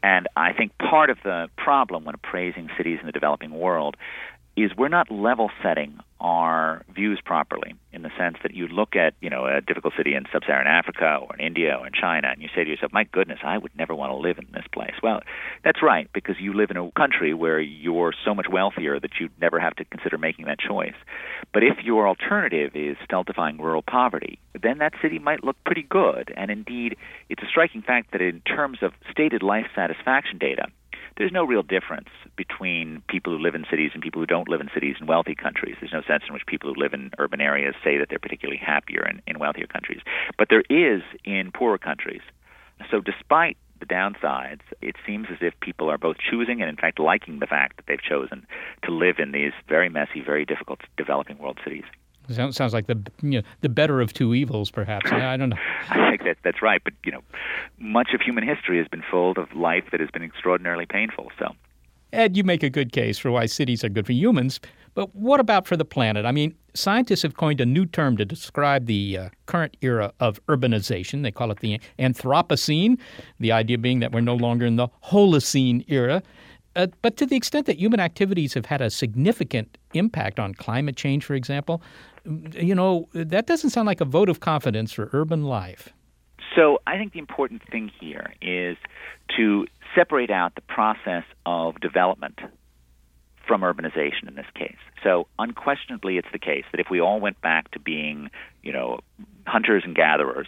[0.04, 3.96] And I think part of the problem when appraising cities in the developing world
[4.56, 9.12] is we're not level setting our views properly in the sense that you look at,
[9.20, 12.40] you know, a difficult city in sub-Saharan Africa or in India or in China and
[12.40, 14.94] you say to yourself, my goodness, I would never want to live in this place.
[15.02, 15.20] Well,
[15.64, 19.38] that's right because you live in a country where you're so much wealthier that you'd
[19.38, 20.94] never have to consider making that choice.
[21.52, 26.32] But if your alternative is stultifying rural poverty, then that city might look pretty good.
[26.36, 26.96] And indeed,
[27.28, 30.68] it's a striking fact that in terms of stated life satisfaction data,
[31.16, 34.60] there's no real difference between people who live in cities and people who don't live
[34.60, 35.76] in cities in wealthy countries.
[35.80, 38.60] There's no sense in which people who live in urban areas say that they're particularly
[38.64, 40.00] happier in, in wealthier countries.
[40.36, 42.22] But there is in poorer countries.
[42.90, 46.98] So despite the downsides, it seems as if people are both choosing and, in fact,
[46.98, 48.46] liking the fact that they've chosen
[48.84, 51.84] to live in these very messy, very difficult developing world cities.
[52.30, 55.12] Sounds sounds like the you know, the better of two evils, perhaps.
[55.12, 55.58] I, I don't know.
[55.90, 57.22] I think that that's right, but you know,
[57.78, 61.30] much of human history has been full of life that has been extraordinarily painful.
[61.38, 61.54] So,
[62.12, 64.60] Ed, you make a good case for why cities are good for humans,
[64.94, 66.24] but what about for the planet?
[66.24, 70.44] I mean, scientists have coined a new term to describe the uh, current era of
[70.46, 71.22] urbanization.
[71.22, 72.98] They call it the Anthropocene.
[73.40, 76.22] The idea being that we're no longer in the Holocene era.
[76.76, 80.96] Uh, but to the extent that human activities have had a significant impact on climate
[80.96, 81.80] change, for example,
[82.24, 85.90] you know, that doesn't sound like a vote of confidence for urban life.
[86.56, 88.76] So I think the important thing here is
[89.36, 92.38] to separate out the process of development
[93.46, 94.76] from urbanization in this case.
[95.02, 98.30] So unquestionably it's the case that if we all went back to being,
[98.62, 99.00] you know,
[99.46, 100.46] hunters and gatherers,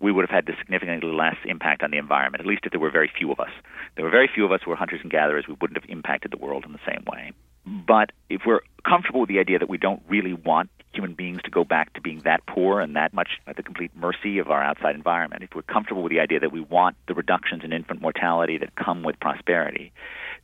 [0.00, 2.90] we would have had significantly less impact on the environment, at least if there were
[2.90, 3.50] very few of us.
[3.96, 6.30] There were very few of us who were hunters and gatherers, we wouldn't have impacted
[6.30, 7.32] the world in the same way.
[7.66, 11.50] But if we're comfortable with the idea that we don't really want human beings to
[11.50, 14.62] go back to being that poor and that much at the complete mercy of our
[14.62, 18.00] outside environment, if we're comfortable with the idea that we want the reductions in infant
[18.00, 19.92] mortality that come with prosperity,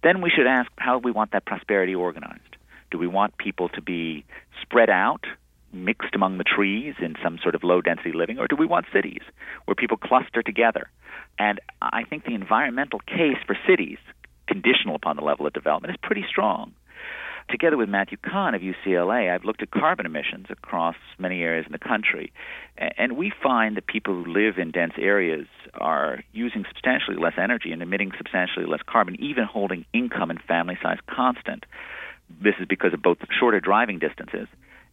[0.02, 2.56] then we should ask how we want that prosperity organized?
[2.90, 4.24] Do we want people to be
[4.62, 5.24] spread out
[5.72, 8.86] mixed among the trees in some sort of low density living, or do we want
[8.92, 9.22] cities
[9.64, 10.88] where people cluster together?
[11.38, 13.98] And I think the environmental case for cities,
[14.46, 16.72] conditional upon the level of development, is pretty strong.
[17.50, 21.72] Together with Matthew Kahn of UCLA, I've looked at carbon emissions across many areas in
[21.72, 22.32] the country.
[22.76, 27.70] And we find that people who live in dense areas are using substantially less energy
[27.70, 31.64] and emitting substantially less carbon, even holding income and family size constant.
[32.42, 34.48] This is because of both shorter driving distances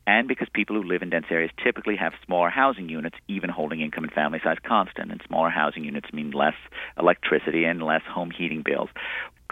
[0.05, 3.81] and because people who live in dense areas typically have smaller housing units, even holding
[3.81, 5.11] income and family size constant.
[5.11, 6.55] And smaller housing units mean less
[6.99, 8.89] electricity and less home heating bills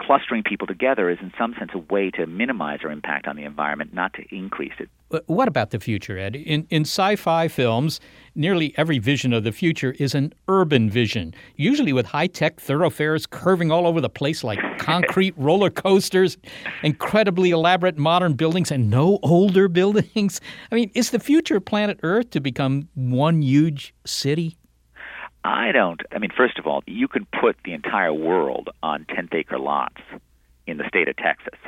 [0.00, 3.44] clustering people together is in some sense a way to minimize our impact on the
[3.44, 4.88] environment, not to increase it.
[5.26, 6.36] What about the future, Ed?
[6.36, 8.00] In, in sci fi films,
[8.34, 13.26] nearly every vision of the future is an urban vision, usually with high tech thoroughfares
[13.26, 16.38] curving all over the place like concrete roller coasters,
[16.82, 20.40] incredibly elaborate modern buildings, and no older buildings.
[20.70, 24.56] I mean, is the future planet Earth to become one huge city?
[25.44, 26.00] I don't.
[26.12, 30.00] I mean, first of all, you can put the entire world on tenth acre lots
[30.66, 31.58] in the state of Texas.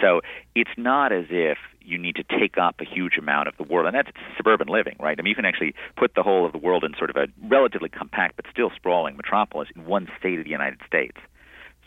[0.00, 0.20] So
[0.54, 3.86] it's not as if you need to take up a huge amount of the world,
[3.86, 5.18] and that's suburban living, right?
[5.18, 7.26] I mean, you can actually put the whole of the world in sort of a
[7.48, 11.16] relatively compact but still sprawling metropolis in one state of the United States.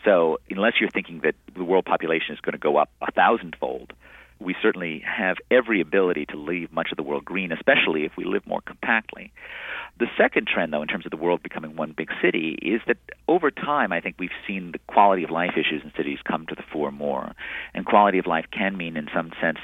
[0.04, 3.92] So unless you're thinking that the world population is going to go up a thousandfold,
[4.38, 8.24] we certainly have every ability to leave much of the world green, especially if we
[8.24, 9.32] live more compactly.
[9.98, 12.98] The second trend, though, in terms of the world becoming one big city, is that
[13.28, 16.54] over time, I think we've seen the quality of life issues in cities come to
[16.54, 17.32] the fore more.
[17.72, 19.58] And quality of life can mean, in some sense,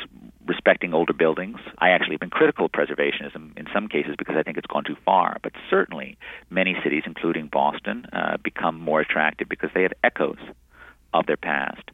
[0.46, 1.58] respecting older buildings.
[1.78, 4.85] I actually have been critical of preservationism in some cases because I think it's gone
[4.85, 5.37] too far.
[5.42, 6.16] But certainly,
[6.48, 10.40] many cities, including Boston, uh, become more attractive because they have echoes
[11.12, 11.90] of their past.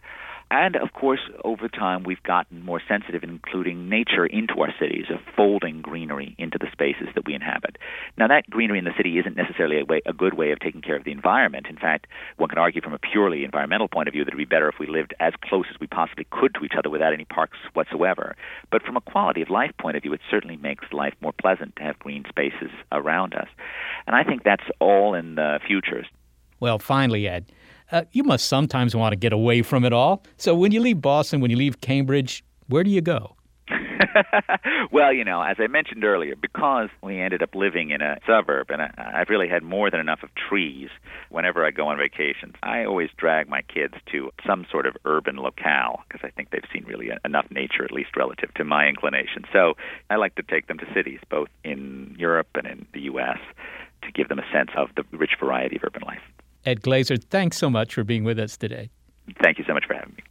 [0.50, 5.20] And of course, over time, we've gotten more sensitive including nature into our cities, of
[5.36, 7.76] folding greenery into the spaces that we inhabit.
[8.16, 10.80] Now, that greenery in the city isn't necessarily a, way, a good way of taking
[10.80, 11.66] care of the environment.
[11.68, 12.06] In fact,
[12.36, 14.68] one can argue from a purely environmental point of view that it would be better
[14.68, 17.58] if we lived as close as we possibly could to each other without any parks
[17.74, 18.34] whatsoever.
[18.70, 21.76] But from a quality of life point of view, it certainly makes life more pleasant
[21.76, 23.48] to have green spaces around us.
[24.06, 26.06] And I think that's all in the future.
[26.60, 27.46] Well, finally, Ed,
[27.92, 30.22] uh, you must sometimes want to get away from it all.
[30.36, 33.34] So when you leave Boston, when you leave Cambridge, where do you go?
[34.92, 38.70] well, you know, as I mentioned earlier, because we ended up living in a suburb
[38.70, 40.88] and I, I've really had more than enough of trees
[41.30, 45.36] whenever I go on vacations, I always drag my kids to some sort of urban
[45.36, 49.44] locale because I think they've seen really enough nature, at least relative to my inclination.
[49.52, 49.74] So
[50.10, 53.38] I like to take them to cities, both in Europe and in the U.S.,
[54.02, 56.22] to give them a sense of the rich variety of urban life.
[56.64, 58.90] Ed Glaeser, thanks so much for being with us today.
[59.42, 60.22] Thank you so much for having me.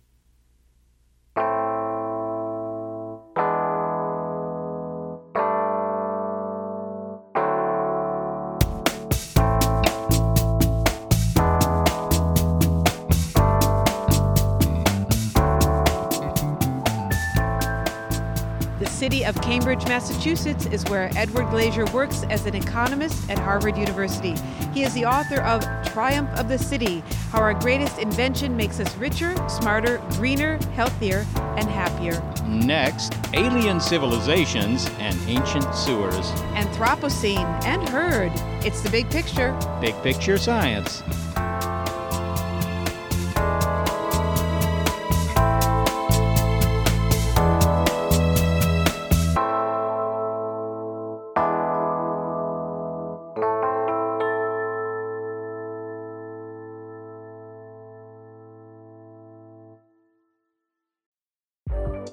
[19.67, 24.33] Cambridge, Massachusetts, is where Edward Glaeser works as an economist at Harvard University.
[24.73, 28.95] He is the author of Triumph of the City How Our Greatest Invention Makes Us
[28.95, 31.25] Richer, Smarter, Greener, Healthier,
[31.57, 32.23] and Happier.
[32.45, 36.31] Next, alien civilizations and ancient sewers.
[36.55, 38.31] Anthropocene and Heard.
[38.65, 39.51] It's the big picture.
[39.81, 41.03] Big picture science.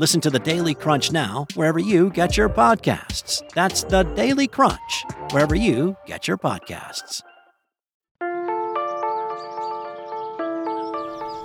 [0.00, 3.42] Listen to the Daily Crunch now, wherever you get your podcasts.
[3.52, 7.22] That's the Daily Crunch, wherever you get your podcasts.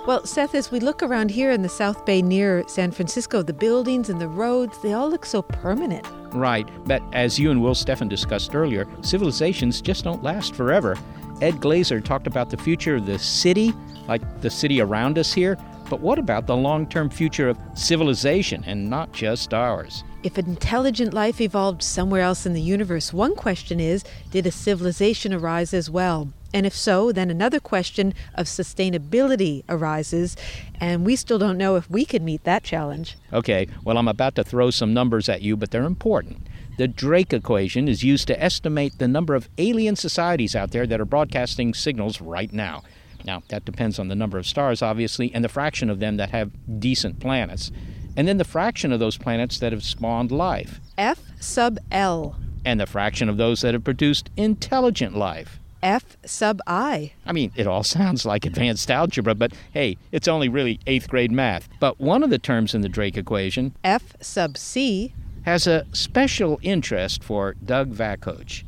[0.06, 3.52] Well, Seth, as we look around here in the South Bay near San Francisco, the
[3.52, 6.06] buildings and the roads, they all look so permanent.
[6.32, 6.66] Right.
[6.86, 10.96] But as you and Will Steffen discussed earlier, civilizations just don't last forever.
[11.42, 13.74] Ed Glaeser talked about the future of the city,
[14.08, 15.58] like the city around us here,
[15.88, 20.04] but what about the long term future of civilization and not just ours?
[20.22, 25.32] If intelligent life evolved somewhere else in the universe, one question is did a civilization
[25.32, 26.32] arise as well?
[26.52, 30.36] And if so, then another question of sustainability arises,
[30.80, 33.16] and we still don't know if we can meet that challenge.
[33.32, 36.46] Okay, well, I'm about to throw some numbers at you, but they're important.
[36.78, 41.00] The Drake equation is used to estimate the number of alien societies out there that
[41.00, 42.82] are broadcasting signals right now.
[43.26, 46.30] Now, that depends on the number of stars, obviously, and the fraction of them that
[46.30, 47.72] have decent planets.
[48.16, 50.80] And then the fraction of those planets that have spawned life.
[50.96, 52.36] F sub L.
[52.64, 55.58] And the fraction of those that have produced intelligent life.
[55.82, 57.12] F sub I.
[57.26, 61.32] I mean, it all sounds like advanced algebra, but hey, it's only really eighth grade
[61.32, 61.68] math.
[61.80, 65.12] But one of the terms in the Drake equation, F sub C,
[65.44, 68.64] has a special interest for Doug Vakoch.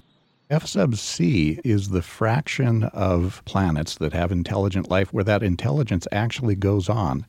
[0.50, 6.08] F sub c is the fraction of planets that have intelligent life where that intelligence
[6.10, 7.26] actually goes on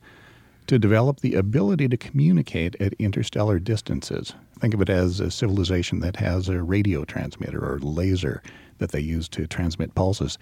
[0.66, 4.32] to develop the ability to communicate at interstellar distances.
[4.58, 8.42] Think of it as a civilization that has a radio transmitter or laser
[8.78, 10.38] that they use to transmit pulses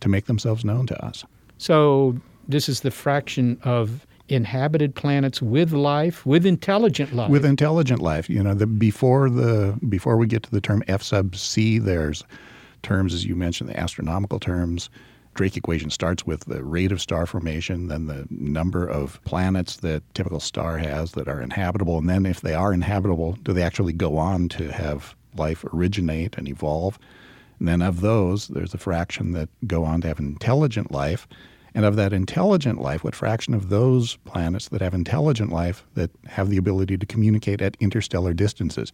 [0.00, 1.24] to make themselves known to us.
[1.56, 7.30] So, this is the fraction of inhabited planets with life, with intelligent life.
[7.30, 11.02] With intelligent life, you know, the, before the before we get to the term F
[11.02, 12.24] sub c, there's
[12.82, 14.90] terms as you mentioned, the astronomical terms.
[15.34, 20.02] Drake equation starts with the rate of star formation, then the number of planets that
[20.12, 23.92] typical star has that are inhabitable, and then if they are inhabitable, do they actually
[23.92, 26.98] go on to have life originate and evolve?
[27.60, 31.28] And then of those, there's a fraction that go on to have intelligent life.
[31.74, 36.10] And of that intelligent life, what fraction of those planets that have intelligent life that
[36.26, 38.92] have the ability to communicate at interstellar distances?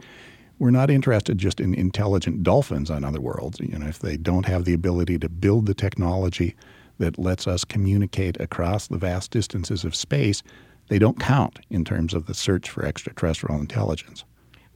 [0.59, 3.59] We're not interested just in intelligent dolphins on other worlds.
[3.61, 6.55] You know, if they don't have the ability to build the technology
[6.99, 10.43] that lets us communicate across the vast distances of space,
[10.89, 14.25] they don't count in terms of the search for extraterrestrial intelligence.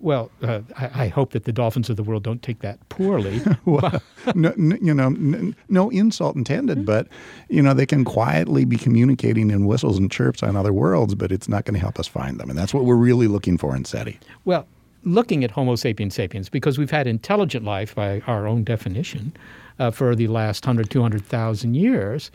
[0.00, 3.40] Well, uh, I, I, hope that the dolphins of the world don't take that poorly.
[3.64, 4.00] well,
[4.34, 7.08] no, you know, no insult intended, but
[7.48, 11.32] you know, they can quietly be communicating in whistles and chirps on other worlds, but
[11.32, 13.74] it's not going to help us find them, and that's what we're really looking for
[13.74, 14.20] in SETI.
[14.44, 14.68] Well,
[15.02, 19.32] looking at Homo sapiens sapiens, because we've had intelligent life by our own definition
[19.80, 22.30] uh, for the last 100, 200,000 years,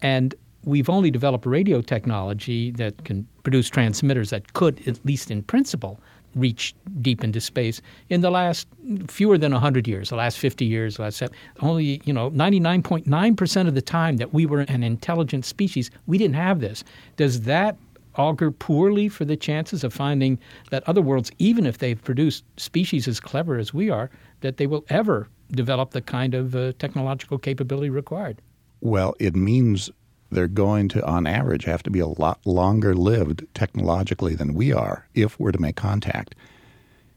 [0.00, 0.34] and
[0.64, 5.98] we've only developed radio technology that can produce transmitters that could, at least in principle,
[6.34, 8.68] reach deep into space in the last
[9.08, 11.22] fewer than 100 years, the last 50 years, last
[11.60, 16.36] only, you know, 99.9% of the time that we were an intelligent species, we didn't
[16.36, 16.84] have this.
[17.16, 17.76] Does that
[18.16, 20.38] augur poorly for the chances of finding
[20.70, 24.10] that other worlds, even if they've produced species as clever as we are,
[24.40, 28.40] that they will ever develop the kind of uh, technological capability required?
[28.80, 29.90] Well, it means
[30.30, 34.72] they're going to, on average, have to be a lot longer lived technologically than we
[34.72, 36.34] are if we're to make contact.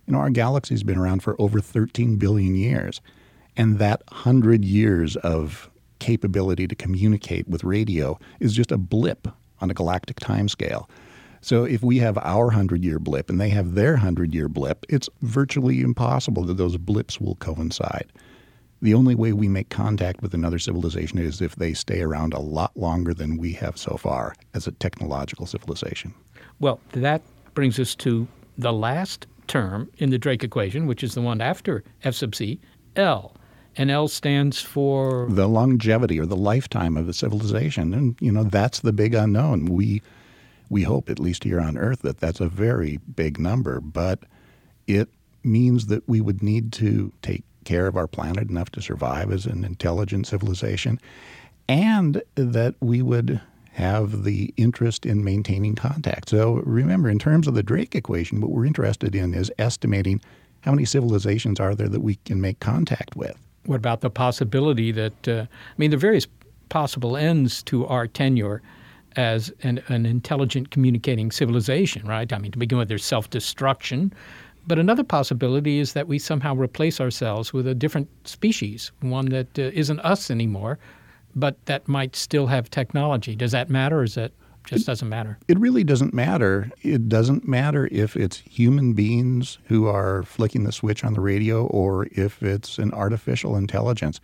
[0.07, 3.01] You know, our galaxy's been around for over 13 billion years,
[3.55, 9.28] and that 100 years of capability to communicate with radio is just a blip
[9.61, 10.89] on a galactic timescale.
[11.39, 14.86] So if we have our 100 year blip and they have their 100 year blip,
[14.89, 18.11] it's virtually impossible that those blips will coincide.
[18.84, 22.39] The only way we make contact with another civilization is if they stay around a
[22.39, 26.13] lot longer than we have so far as a technological civilization.
[26.59, 27.21] Well, that
[27.53, 28.27] brings us to
[28.57, 32.59] the last term in the Drake equation, which is the one after F sub c,
[32.97, 33.34] L.
[33.77, 38.43] And L stands for the longevity or the lifetime of a civilization, and you know
[38.43, 39.65] that's the big unknown.
[39.65, 40.01] We
[40.69, 44.19] we hope, at least here on Earth, that that's a very big number, but
[44.88, 45.07] it
[45.41, 49.45] means that we would need to take care of our planet enough to survive as
[49.45, 50.99] an intelligent civilization,
[51.68, 53.41] and that we would
[53.74, 56.30] have the interest in maintaining contact.
[56.30, 60.22] So remember, in terms of the Drake equation, what we're interested in is estimating
[60.61, 63.36] how many civilizations are there that we can make contact with.
[63.66, 66.28] What about the possibility that, uh, I mean, the various
[66.70, 68.61] possible ends to our tenure
[69.16, 72.32] as an, an intelligent communicating civilization, right?
[72.32, 74.14] I mean, to begin with, there's self destruction,
[74.68, 79.59] but another possibility is that we somehow replace ourselves with a different species, one that
[79.59, 80.80] uh, not us anymore,
[81.36, 83.36] but that might still have technology.
[83.36, 84.32] Does that matter, or is that
[84.66, 85.38] just doesn't matter?
[85.47, 86.72] It really doesn't matter.
[86.82, 91.66] It doesn't matter if it's human beings who are flicking the switch on the radio
[91.68, 94.22] or if it's an artificial intelligence,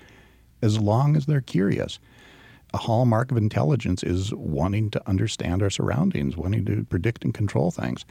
[0.61, 1.99] as long as they're curious.
[2.73, 7.71] A hallmark of intelligence is wanting to understand our surroundings, wanting to predict and control
[7.71, 8.05] things.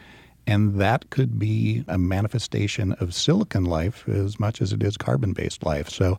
[0.48, 5.34] And that could be a manifestation of silicon life as much as it is carbon
[5.34, 5.90] based life.
[5.90, 6.18] So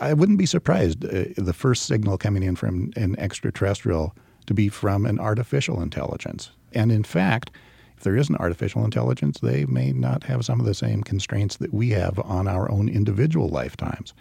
[0.00, 4.12] I wouldn't be surprised uh, the first signal coming in from an extraterrestrial
[4.46, 6.50] to be from an artificial intelligence.
[6.72, 7.52] And in fact,
[7.96, 11.58] if there is an artificial intelligence, they may not have some of the same constraints
[11.58, 14.14] that we have on our own individual lifetimes.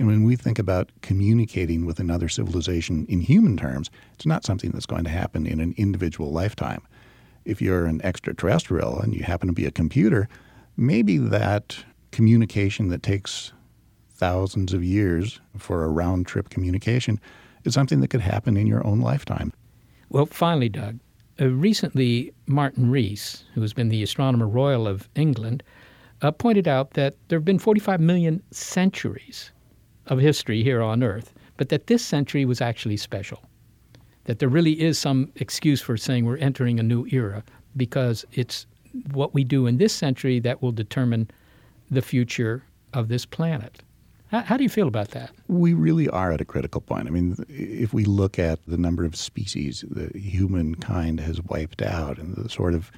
[0.00, 4.72] And when we think about communicating with another civilization in human terms, it's not something
[4.72, 6.82] that's going to happen in an individual lifetime.
[7.44, 10.28] If you're an extraterrestrial and you happen to be a computer,
[10.76, 13.52] maybe that communication that takes
[14.10, 17.18] thousands of years for a round trip communication
[17.64, 19.52] is something that could happen in your own lifetime.
[20.10, 21.00] Well, finally, Doug,
[21.40, 25.62] uh, recently Martin Rees, who has been the Astronomer Royal of England,
[26.20, 29.50] uh, pointed out that there have been 45 million centuries
[30.06, 33.42] of history here on Earth, but that this century was actually special.
[34.24, 37.42] That there really is some excuse for saying we're entering a new era
[37.76, 38.66] because it's
[39.12, 41.30] what we do in this century that will determine
[41.90, 42.62] the future
[42.92, 43.82] of this planet.
[44.28, 45.30] How, how, do you feel about that?
[45.48, 47.06] We really are at a critical point.
[47.06, 52.18] I mean, if we look at the number of species that humankind has wiped out
[52.18, 52.90] and the sort of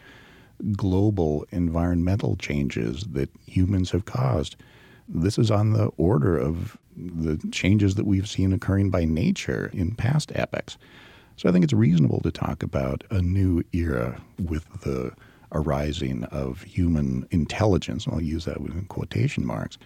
[0.77, 4.57] global environmental changes that humans have caused,
[5.09, 9.95] this is on the order of the changes that we've seen occurring by nature in
[9.95, 10.79] past epochs.
[11.37, 15.13] So I think it's reasonable to talk about a new era with the
[15.53, 18.07] arising of human intelligence.
[18.09, 19.79] I'll use that in quotation marks.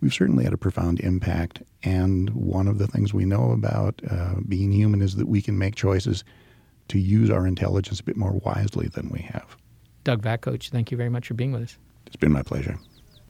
[0.00, 4.34] We've certainly had a profound impact, and one of the things we know about uh,
[4.46, 6.24] being human is that we can make choices
[6.88, 9.56] to use our intelligence a bit more wisely than we have.
[10.04, 11.78] Doug Vakoch, thank you very much for being with us.
[12.06, 12.78] It's been my pleasure.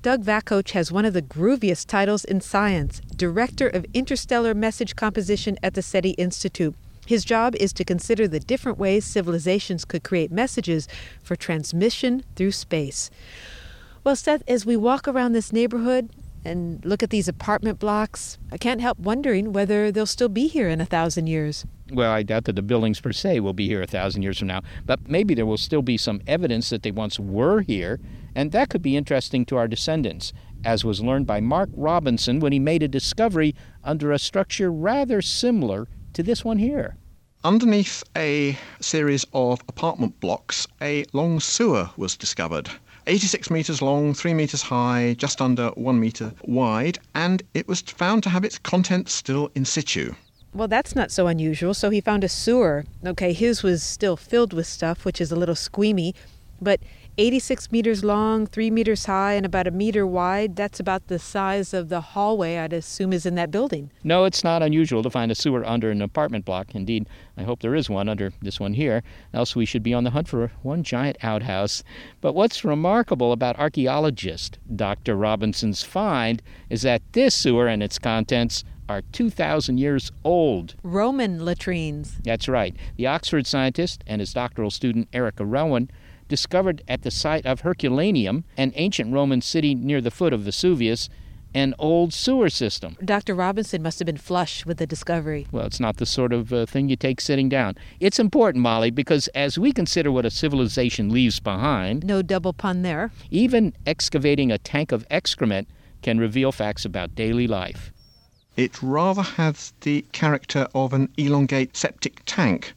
[0.03, 5.59] Doug Vakoch has one of the grooviest titles in science Director of Interstellar Message Composition
[5.63, 6.77] at the SETI Institute.
[7.09, 10.87] His job is to consider the different ways civilizations could create messages
[11.23, 13.11] for transmission through space.
[14.05, 16.11] Well, Seth, as we walk around this neighborhood
[16.45, 20.69] and look at these apartment blocks, I can't help wondering whether they'll still be here
[20.69, 21.65] in a thousand years.
[21.91, 24.49] Well, I doubt that the buildings per se will be here a thousand years from
[24.49, 28.01] now, but maybe there will still be some evidence that they once were here,
[28.35, 32.53] and that could be interesting to our descendants, as was learned by Mark Robinson when
[32.53, 35.89] he made a discovery under a structure rather similar
[36.19, 36.97] to this one here.
[37.45, 42.69] Underneath a series of apartment blocks, a long sewer was discovered.
[43.07, 48.25] 86 metres long, 3 metres high, just under 1 metre wide, and it was found
[48.25, 50.13] to have its contents still in situ.
[50.53, 51.73] Well, that's not so unusual.
[51.73, 52.85] So he found a sewer.
[53.07, 56.17] Okay, his was still filled with stuff, which is a little squeamy,
[56.61, 56.81] but
[57.17, 60.55] 86 meters long, 3 meters high, and about a meter wide.
[60.57, 63.91] That's about the size of the hallway I'd assume is in that building.
[64.05, 66.75] No, it's not unusual to find a sewer under an apartment block.
[66.75, 69.03] Indeed, I hope there is one under this one here,
[69.35, 71.83] else we should be on the hunt for one giant outhouse.
[72.21, 75.17] But what's remarkable about archaeologist Dr.
[75.17, 76.41] Robinson's find
[76.71, 80.75] is that this sewer and its contents are 2,000 years old.
[80.83, 82.19] Roman latrines.
[82.25, 82.75] That's right.
[82.97, 85.91] The Oxford scientist and his doctoral student Erica Rowan
[86.29, 91.09] discovered at the site of Herculaneum, an ancient Roman city near the foot of Vesuvius,
[91.55, 92.97] an old sewer system.
[93.05, 93.35] Dr.
[93.35, 95.47] Robinson must have been flush with the discovery.
[95.51, 97.77] Well, it's not the sort of uh, thing you take sitting down.
[98.01, 102.83] It's important, Molly, because as we consider what a civilization leaves behind, no double pun
[102.83, 105.69] there, even excavating a tank of excrement
[106.03, 107.93] can reveal facts about daily life.
[108.57, 112.75] It rather has the character of an elongate septic tank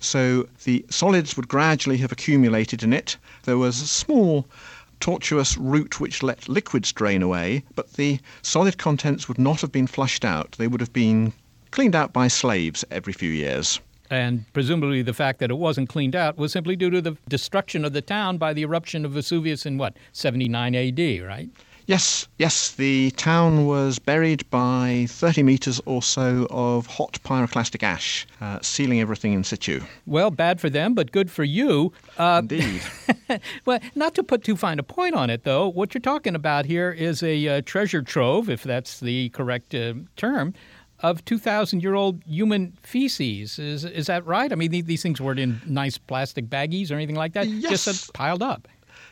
[0.00, 3.16] so the solids would gradually have accumulated in it.
[3.44, 4.46] There was a small
[4.98, 9.86] tortuous route which let liquids drain away, but the solid contents would not have been
[9.86, 10.52] flushed out.
[10.52, 11.32] They would have been
[11.70, 13.80] cleaned out by slaves every few years.
[14.10, 17.84] And presumably the fact that it wasn't cleaned out was simply due to the destruction
[17.84, 21.48] of the town by the eruption of Vesuvius in what, 79 AD, right?
[21.90, 28.28] Yes, yes, the town was buried by 30 metres or so of hot pyroclastic ash,
[28.40, 29.80] uh, sealing everything in situ.
[30.06, 31.92] Well, bad for them, but good for you.
[32.16, 32.82] Uh, Indeed.
[33.64, 36.64] well, not to put too fine a point on it, though, what you're talking about
[36.64, 40.54] here is a uh, treasure trove, if that's the correct uh, term,
[41.00, 43.58] of 2,000 year old human feces.
[43.58, 44.52] Is, is that right?
[44.52, 47.84] I mean, these things weren't in nice plastic baggies or anything like that, yes.
[47.84, 48.68] just piled up.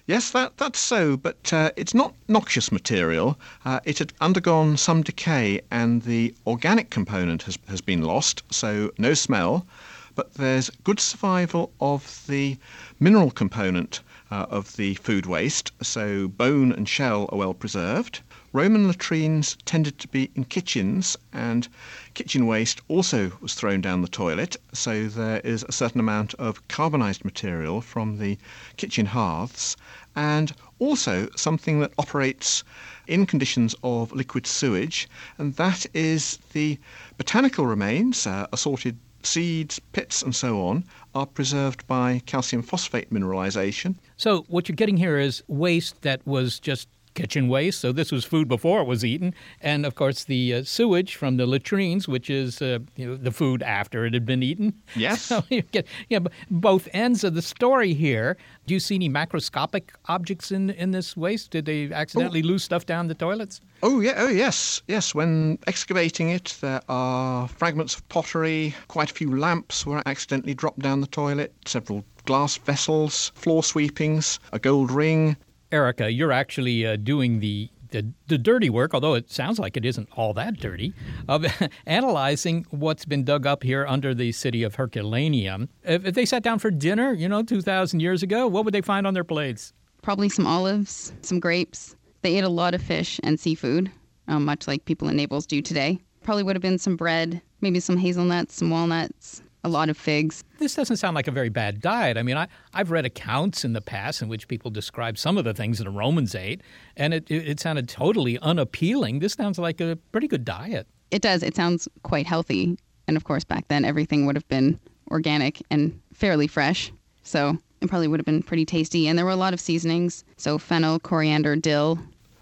[0.09, 3.38] Yes, that, that's so, but uh, it's not noxious material.
[3.66, 8.90] Uh, it had undergone some decay and the organic component has, has been lost, so
[8.96, 9.66] no smell,
[10.14, 12.56] but there's good survival of the
[12.98, 14.00] mineral component
[14.30, 18.20] uh, of the food waste, so bone and shell are well preserved.
[18.55, 21.68] Roman latrines tended to be in kitchens, and
[22.14, 26.66] kitchen waste also was thrown down the toilet, so there is a certain amount of
[26.68, 28.38] carbonized material from the
[28.78, 29.76] kitchen hearths,
[30.16, 32.64] and also something that operates
[33.07, 36.78] in conditions of liquid sewage, and that is the
[37.18, 40.84] botanical remains, uh, assorted seeds, pits, and so on
[41.14, 43.96] are preserved by calcium phosphate mineralization.
[44.16, 46.88] So, what you're getting here is waste that was just
[47.18, 47.80] kitchen waste.
[47.80, 51.36] So this was food before it was eaten, and of course the uh, sewage from
[51.36, 54.72] the latrines, which is uh, you know, the food after it had been eaten.
[54.96, 55.18] Yes.
[55.28, 58.38] So you get yeah, both ends of the story here.
[58.66, 61.50] Do you see any macroscopic objects in in this waste?
[61.50, 62.52] Did they accidentally oh.
[62.52, 63.60] lose stuff down the toilets?
[63.82, 65.14] Oh yeah, oh yes, yes.
[65.14, 68.74] When excavating it, there are fragments of pottery.
[68.86, 71.52] Quite a few lamps were accidentally dropped down the toilet.
[71.66, 75.36] Several glass vessels, floor sweepings, a gold ring,
[75.70, 79.84] Erica, you're actually uh, doing the, the, the dirty work, although it sounds like it
[79.84, 80.94] isn't all that dirty,
[81.28, 81.44] of
[81.86, 85.68] analyzing what's been dug up here under the city of Herculaneum.
[85.84, 88.80] If, if they sat down for dinner, you know, 2,000 years ago, what would they
[88.80, 89.72] find on their plates?
[90.02, 91.96] Probably some olives, some grapes.
[92.22, 93.90] They ate a lot of fish and seafood,
[94.26, 95.98] um, much like people in Naples do today.
[96.22, 100.42] Probably would have been some bread, maybe some hazelnuts, some walnuts, a lot of figs.
[100.58, 102.16] This doesn't sound like a very bad diet.
[102.16, 105.44] I mean, I, I've read accounts in the past in which people describe some of
[105.44, 106.62] the things that the Romans ate,
[106.96, 109.20] and it, it, it sounded totally unappealing.
[109.20, 110.86] This sounds like a pretty good diet.
[111.10, 111.42] It does.
[111.42, 112.76] It sounds quite healthy.
[113.06, 114.78] And of course, back then, everything would have been
[115.10, 116.92] organic and fairly fresh.
[117.22, 119.08] So it probably would have been pretty tasty.
[119.08, 120.24] And there were a lot of seasonings.
[120.36, 121.98] So fennel, coriander, dill.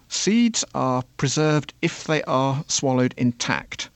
[0.09, 3.89] Seeds are preserved if they are swallowed intact.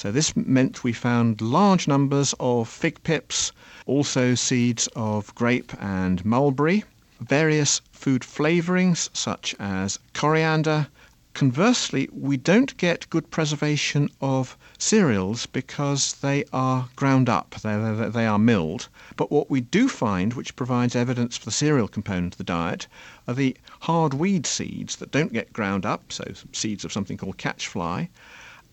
[0.00, 3.50] So this meant we found large numbers of fig pips,
[3.84, 6.84] also seeds of grape and mulberry,
[7.20, 10.86] various food flavorings such as coriander.
[11.34, 18.24] Conversely, we don't get good preservation of cereals because they are ground up, they, they
[18.24, 18.86] are milled.
[19.16, 22.86] But what we do find, which provides evidence for the cereal component of the diet,
[23.26, 26.22] are the hard weed seeds that don't get ground up, so
[26.52, 28.08] seeds of something called catchfly,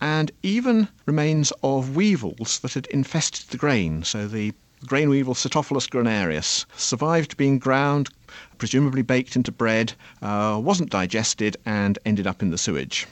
[0.05, 4.03] and even remains of weevils that had infested the grain.
[4.03, 4.53] So the
[4.85, 8.09] grain weevil Sitophilus granarius survived being ground,
[8.59, 13.07] presumably baked into bread, uh, wasn't digested, and ended up in the sewage.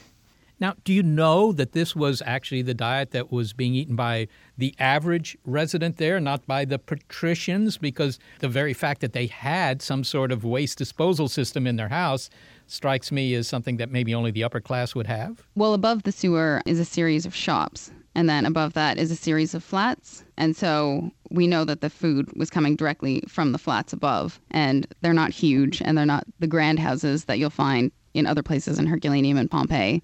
[0.60, 4.28] Now, do you know that this was actually the diet that was being eaten by
[4.56, 7.76] the average resident there, not by the patricians?
[7.76, 11.88] Because the very fact that they had some sort of waste disposal system in their
[11.88, 12.30] house
[12.66, 15.46] strikes me as something that maybe only the upper class would have.
[15.54, 17.90] Well, above the sewer is a series of shops.
[18.14, 20.24] And then above that is a series of flats.
[20.36, 24.40] And so we know that the food was coming directly from the flats above.
[24.52, 28.42] And they're not huge and they're not the grand houses that you'll find in other
[28.42, 30.00] places in Herculaneum and Pompeii.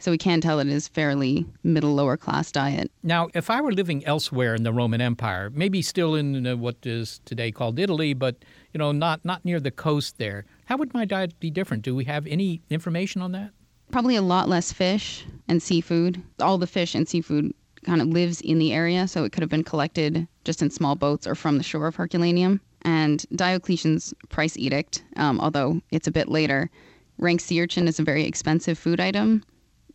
[0.00, 2.90] So we can tell it is fairly middle lower class diet.
[3.02, 7.20] Now, if I were living elsewhere in the Roman Empire, maybe still in what is
[7.24, 8.36] today called Italy, but
[8.72, 11.82] you know, not not near the coast there, how would my diet be different?
[11.82, 13.50] Do we have any information on that?
[13.90, 16.22] Probably a lot less fish and seafood.
[16.40, 17.52] All the fish and seafood
[17.84, 20.94] kind of lives in the area, so it could have been collected just in small
[20.94, 22.60] boats or from the shore of Herculaneum.
[22.82, 26.70] And Diocletian's price edict, um, although it's a bit later,
[27.18, 29.42] ranks sea urchin as a very expensive food item.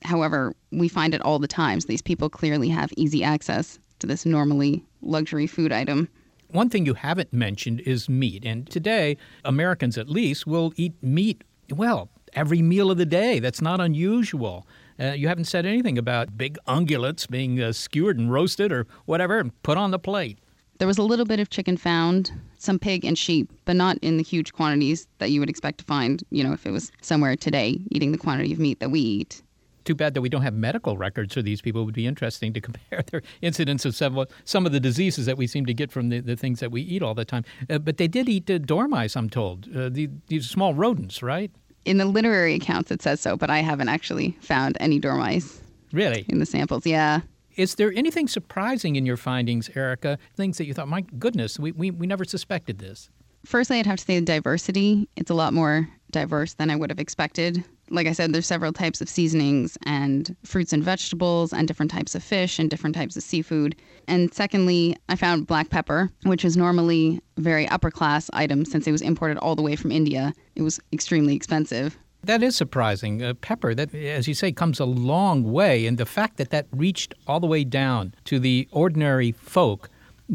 [0.03, 1.83] However, we find it all the times.
[1.83, 6.09] So these people clearly have easy access to this normally luxury food item.
[6.49, 8.45] One thing you haven't mentioned is meat.
[8.45, 13.39] And today, Americans at least will eat meat, well, every meal of the day.
[13.39, 14.67] That's not unusual.
[14.99, 19.39] Uh, you haven't said anything about big ungulates being uh, skewered and roasted or whatever
[19.39, 20.37] and put on the plate.
[20.79, 24.17] There was a little bit of chicken found, some pig and sheep, but not in
[24.17, 27.35] the huge quantities that you would expect to find, you know, if it was somewhere
[27.35, 29.41] today eating the quantity of meat that we eat
[29.83, 31.81] too bad that we don't have medical records for these people.
[31.81, 35.37] It would be interesting to compare their incidence of some, some of the diseases that
[35.37, 37.43] we seem to get from the, the things that we eat all the time.
[37.69, 39.67] Uh, but they did eat uh, dormice, I'm told.
[39.75, 41.51] Uh, the, these small rodents, right?
[41.85, 45.61] In the literary accounts, it says so, but I haven't actually found any dormice.
[45.91, 46.25] Really?
[46.29, 47.21] In the samples, yeah.
[47.55, 50.17] Is there anything surprising in your findings, Erica?
[50.35, 53.09] Things that you thought, my goodness, we, we, we never suspected this?
[53.45, 55.07] Firstly, I'd have to say the diversity.
[55.17, 58.73] It's a lot more diverse than I would have expected like I said, there's several
[58.73, 63.15] types of seasonings and fruits and vegetables and different types of fish and different types
[63.15, 63.75] of seafood.
[64.07, 68.87] And secondly, I found black pepper, which is normally a very upper class item since
[68.87, 70.33] it was imported all the way from India.
[70.55, 71.97] It was extremely expensive.
[72.23, 73.21] That is surprising.
[73.21, 75.85] Uh, pepper, that, as you say, comes a long way.
[75.85, 79.89] And the fact that that reached all the way down to the ordinary folk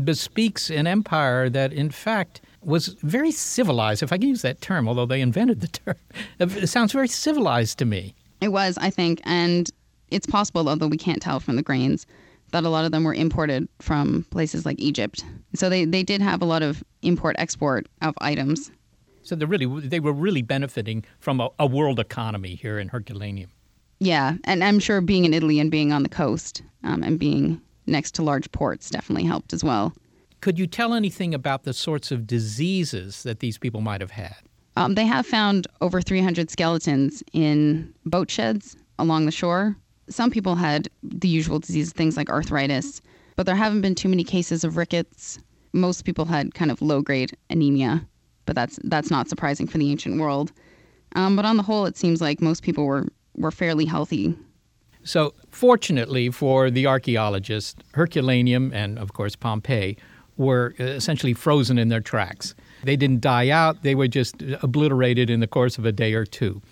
[0.04, 4.88] bespeaks an empire that, in fact, was very civilized, if I can use that term,
[4.88, 5.96] although they invented the term.
[6.38, 8.14] It sounds very civilized to me.
[8.40, 9.70] It was, I think, and
[10.10, 12.06] it's possible, although we can't tell from the grains,
[12.52, 15.24] that a lot of them were imported from places like Egypt.
[15.54, 18.70] So they, they did have a lot of import export of items.
[19.22, 23.50] So they really they were really benefiting from a, a world economy here in Herculaneum.
[24.00, 27.60] Yeah, and I'm sure being in Italy and being on the coast um, and being
[27.86, 29.92] next to large ports definitely helped as well.
[30.40, 34.36] Could you tell anything about the sorts of diseases that these people might have had?
[34.76, 39.76] Um, they have found over 300 skeletons in boat sheds along the shore.
[40.08, 43.02] Some people had the usual diseases, things like arthritis,
[43.34, 45.38] but there haven't been too many cases of rickets.
[45.72, 48.06] Most people had kind of low grade anemia,
[48.46, 50.52] but that's that's not surprising for the ancient world.
[51.16, 54.36] Um, but on the whole, it seems like most people were were fairly healthy.
[55.02, 59.96] So, fortunately for the archaeologists, Herculaneum and, of course, Pompeii
[60.38, 62.54] were essentially frozen in their tracks.
[62.84, 66.24] They didn't die out, they were just obliterated in the course of a day or
[66.24, 66.62] two.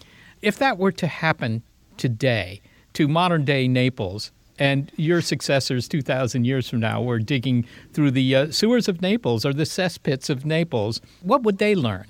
[0.41, 1.63] If that were to happen
[1.97, 2.63] today
[2.95, 8.35] to modern day Naples, and your successors 2,000 years from now were digging through the
[8.35, 12.07] uh, sewers of Naples or the cesspits of Naples, what would they learn?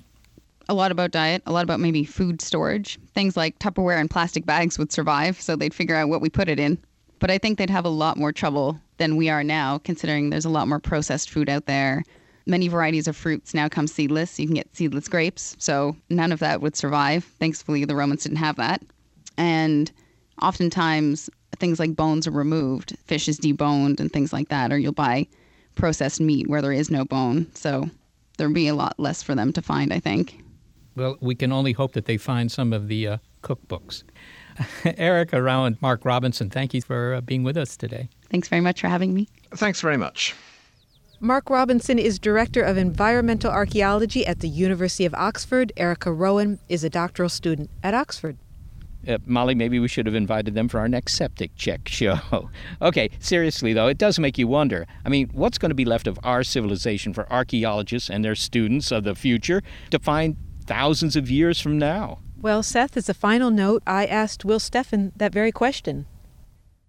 [0.69, 2.99] A lot about diet, a lot about maybe food storage.
[3.13, 6.49] Things like Tupperware and plastic bags would survive, so they'd figure out what we put
[6.49, 6.77] it in.
[7.19, 10.45] But I think they'd have a lot more trouble than we are now, considering there's
[10.45, 12.03] a lot more processed food out there.
[12.45, 14.39] Many varieties of fruits now come seedless.
[14.39, 17.23] You can get seedless grapes, so none of that would survive.
[17.39, 18.81] Thankfully, the Romans didn't have that.
[19.37, 19.91] And
[20.41, 22.97] oftentimes, things like bones are removed.
[23.05, 25.27] Fish is deboned and things like that, or you'll buy
[25.75, 27.47] processed meat where there is no bone.
[27.53, 27.89] So
[28.37, 30.43] there'd be a lot less for them to find, I think.
[30.95, 34.03] Well, we can only hope that they find some of the uh, cookbooks.
[34.97, 38.09] Erica Rowan and Mark Robinson, thank you for uh, being with us today.
[38.29, 39.27] Thanks very much for having me.
[39.55, 40.35] Thanks very much.
[41.19, 45.73] Mark Robinson is Director of Environmental Archaeology at the University of Oxford.
[45.75, 48.37] Erica Rowan is a doctoral student at Oxford.
[49.07, 52.49] Uh, Molly, maybe we should have invited them for our next septic check show.
[52.81, 54.85] okay, seriously though, it does make you wonder.
[55.05, 58.91] I mean, what's going to be left of our civilization for archaeologists and their students
[58.91, 62.19] of the future to find thousands of years from now?
[62.39, 66.05] Well, Seth, as a final note, I asked Will Steffen that very question.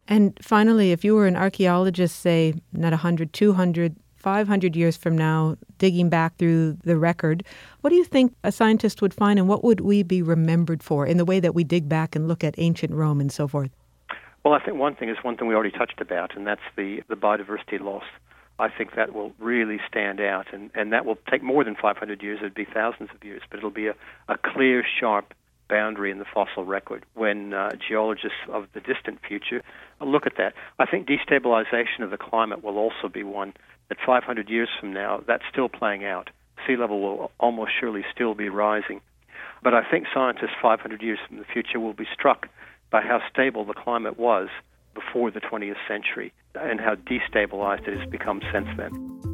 [0.09, 5.57] And finally, if you were an archaeologist, say, not 100, 200, 500 years from now,
[5.77, 7.45] digging back through the record,
[7.83, 11.07] what do you think a scientist would find and what would we be remembered for
[11.07, 13.71] in the way that we dig back and look at ancient Rome and so forth?
[14.45, 17.03] Well, I think one thing is one thing we already touched about, and that's the,
[17.09, 18.05] the biodiversity loss.
[18.59, 22.23] I think that will really stand out, and, and that will take more than 500
[22.23, 22.39] years.
[22.41, 23.95] It'd be thousands of years, but it'll be a,
[24.29, 25.35] a clear, sharp
[25.69, 29.63] boundary in the fossil record when uh, geologists of the distant future
[30.01, 30.55] look at that.
[30.79, 33.55] I think destabilization of the climate will also be one
[33.89, 36.31] that 500 years from now, that's still playing out.
[36.67, 39.01] Sea level will almost surely still be rising.
[39.63, 42.49] But I think scientists 500 years from the future will be struck
[42.91, 44.49] by how stable the climate was
[44.95, 49.28] before the 20th century and how destabilized it has become since then.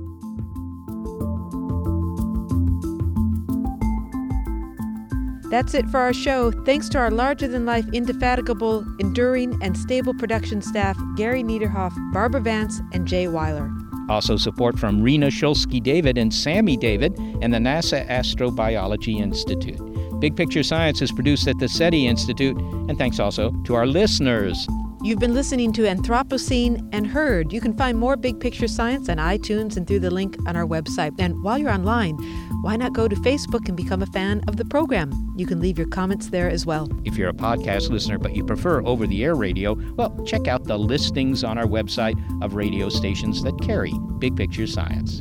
[5.55, 6.51] That's it for our show.
[6.51, 12.41] Thanks to our larger than life, indefatigable, enduring, and stable production staff Gary Niederhoff, Barbara
[12.41, 13.71] Vance, and Jay Weiler.
[14.09, 19.79] Also, support from Rena Shulsky David and Sammy David and the NASA Astrobiology Institute.
[20.19, 22.57] Big Picture Science is produced at the SETI Institute,
[22.89, 24.67] and thanks also to our listeners.
[25.05, 27.53] You've been listening to Anthropocene and Heard.
[27.53, 30.65] You can find more Big Picture Science on iTunes and through the link on our
[30.65, 31.15] website.
[31.19, 32.17] And while you're online,
[32.63, 35.13] why not go to Facebook and become a fan of the program?
[35.37, 36.89] You can leave your comments there as well.
[37.05, 40.65] If you're a podcast listener but you prefer over the air radio, well, check out
[40.65, 45.21] the listings on our website of radio stations that carry Big Picture Science.